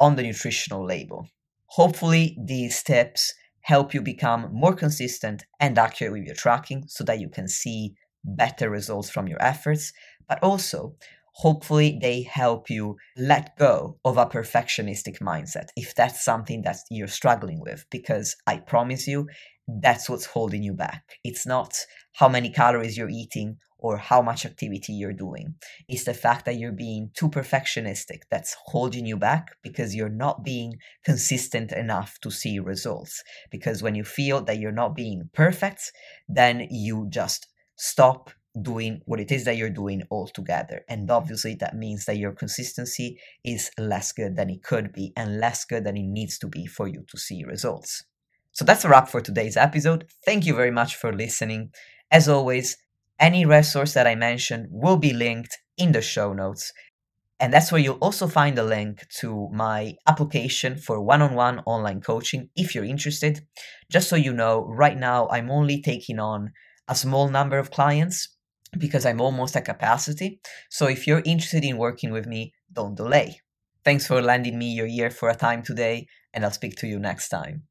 on 0.00 0.16
the 0.16 0.22
nutritional 0.22 0.84
label. 0.84 1.28
Hopefully, 1.66 2.36
these 2.42 2.82
tips 2.82 3.34
help 3.60 3.92
you 3.92 4.00
become 4.00 4.48
more 4.52 4.74
consistent 4.74 5.44
and 5.60 5.78
accurate 5.78 6.12
with 6.12 6.24
your 6.24 6.34
tracking 6.34 6.84
so 6.88 7.04
that 7.04 7.20
you 7.20 7.28
can 7.28 7.48
see 7.48 7.94
better 8.24 8.70
results 8.70 9.10
from 9.10 9.28
your 9.28 9.42
efforts, 9.42 9.92
but 10.26 10.42
also 10.42 10.96
hopefully 11.38 11.98
they 12.00 12.22
help 12.22 12.68
you 12.68 12.96
let 13.16 13.56
go 13.58 13.96
of 14.04 14.16
a 14.16 14.26
perfectionistic 14.26 15.20
mindset 15.20 15.68
if 15.76 15.94
that's 15.94 16.24
something 16.24 16.62
that 16.62 16.78
you're 16.90 17.06
struggling 17.06 17.60
with 17.60 17.86
because 17.90 18.34
i 18.48 18.56
promise 18.56 19.06
you 19.06 19.28
that's 19.68 20.08
what's 20.08 20.26
holding 20.26 20.62
you 20.62 20.72
back 20.72 21.18
it's 21.24 21.46
not 21.46 21.74
how 22.14 22.28
many 22.28 22.50
calories 22.50 22.96
you're 22.96 23.10
eating 23.10 23.58
or 23.78 23.96
how 23.96 24.20
much 24.20 24.44
activity 24.44 24.92
you're 24.92 25.12
doing. 25.12 25.54
It's 25.88 26.04
the 26.04 26.14
fact 26.14 26.44
that 26.44 26.58
you're 26.58 26.72
being 26.72 27.10
too 27.14 27.28
perfectionistic 27.28 28.22
that's 28.30 28.56
holding 28.66 29.06
you 29.06 29.16
back 29.16 29.56
because 29.62 29.94
you're 29.94 30.08
not 30.08 30.42
being 30.42 30.78
consistent 31.04 31.72
enough 31.72 32.18
to 32.22 32.30
see 32.30 32.58
results. 32.58 33.22
Because 33.50 33.82
when 33.82 33.94
you 33.94 34.04
feel 34.04 34.42
that 34.42 34.58
you're 34.58 34.72
not 34.72 34.96
being 34.96 35.30
perfect, 35.32 35.92
then 36.28 36.66
you 36.70 37.06
just 37.08 37.46
stop 37.76 38.30
doing 38.60 39.00
what 39.04 39.20
it 39.20 39.30
is 39.30 39.44
that 39.44 39.56
you're 39.56 39.70
doing 39.70 40.02
altogether. 40.10 40.84
And 40.88 41.08
obviously, 41.10 41.54
that 41.56 41.76
means 41.76 42.06
that 42.06 42.18
your 42.18 42.32
consistency 42.32 43.20
is 43.44 43.70
less 43.78 44.10
good 44.10 44.36
than 44.36 44.50
it 44.50 44.64
could 44.64 44.92
be 44.92 45.12
and 45.16 45.38
less 45.38 45.64
good 45.64 45.84
than 45.84 45.96
it 45.96 46.02
needs 46.02 46.38
to 46.38 46.48
be 46.48 46.66
for 46.66 46.88
you 46.88 47.04
to 47.08 47.16
see 47.16 47.44
results. 47.44 48.07
So 48.58 48.64
that's 48.64 48.84
a 48.84 48.88
wrap 48.88 49.08
for 49.08 49.20
today's 49.20 49.56
episode. 49.56 50.08
Thank 50.24 50.44
you 50.44 50.52
very 50.52 50.72
much 50.72 50.96
for 50.96 51.12
listening. 51.12 51.70
As 52.10 52.28
always, 52.28 52.76
any 53.20 53.44
resource 53.46 53.94
that 53.94 54.08
I 54.08 54.16
mentioned 54.16 54.66
will 54.68 54.96
be 54.96 55.12
linked 55.12 55.56
in 55.76 55.92
the 55.92 56.02
show 56.02 56.32
notes. 56.32 56.72
And 57.38 57.52
that's 57.52 57.70
where 57.70 57.80
you'll 57.80 58.02
also 58.02 58.26
find 58.26 58.58
a 58.58 58.64
link 58.64 59.06
to 59.20 59.48
my 59.52 59.94
application 60.08 60.76
for 60.76 61.00
one 61.00 61.22
on 61.22 61.36
one 61.36 61.60
online 61.66 62.00
coaching 62.00 62.48
if 62.56 62.74
you're 62.74 62.82
interested. 62.82 63.46
Just 63.92 64.08
so 64.08 64.16
you 64.16 64.32
know, 64.32 64.66
right 64.66 64.96
now 64.96 65.28
I'm 65.28 65.52
only 65.52 65.80
taking 65.80 66.18
on 66.18 66.50
a 66.88 66.96
small 66.96 67.28
number 67.28 67.58
of 67.58 67.70
clients 67.70 68.28
because 68.76 69.06
I'm 69.06 69.20
almost 69.20 69.54
at 69.54 69.66
capacity. 69.66 70.40
So 70.68 70.88
if 70.88 71.06
you're 71.06 71.22
interested 71.24 71.62
in 71.62 71.78
working 71.78 72.10
with 72.10 72.26
me, 72.26 72.54
don't 72.72 72.96
delay. 72.96 73.40
Thanks 73.84 74.08
for 74.08 74.20
lending 74.20 74.58
me 74.58 74.72
your 74.72 74.88
ear 74.88 75.10
for 75.10 75.28
a 75.28 75.36
time 75.36 75.62
today, 75.62 76.08
and 76.34 76.44
I'll 76.44 76.50
speak 76.50 76.74
to 76.78 76.88
you 76.88 76.98
next 76.98 77.28
time. 77.28 77.62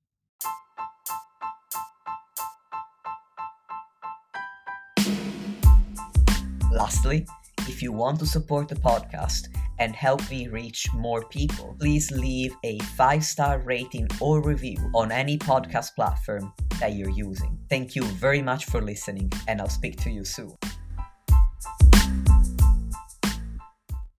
Lastly, 6.77 7.25
if 7.61 7.81
you 7.81 7.91
want 7.91 8.19
to 8.19 8.27
support 8.27 8.67
the 8.67 8.75
podcast 8.75 9.47
and 9.79 9.95
help 9.95 10.21
me 10.29 10.47
reach 10.47 10.85
more 10.93 11.23
people, 11.23 11.75
please 11.79 12.11
leave 12.11 12.55
a 12.63 12.77
five 12.95 13.25
star 13.25 13.57
rating 13.61 14.07
or 14.21 14.43
review 14.43 14.77
on 14.93 15.11
any 15.11 15.39
podcast 15.39 15.95
platform 15.95 16.53
that 16.79 16.93
you're 16.93 17.09
using. 17.09 17.57
Thank 17.67 17.95
you 17.95 18.03
very 18.03 18.43
much 18.43 18.65
for 18.65 18.79
listening, 18.79 19.31
and 19.47 19.59
I'll 19.59 19.69
speak 19.69 19.99
to 20.03 20.11
you 20.11 20.23
soon. 20.23 20.55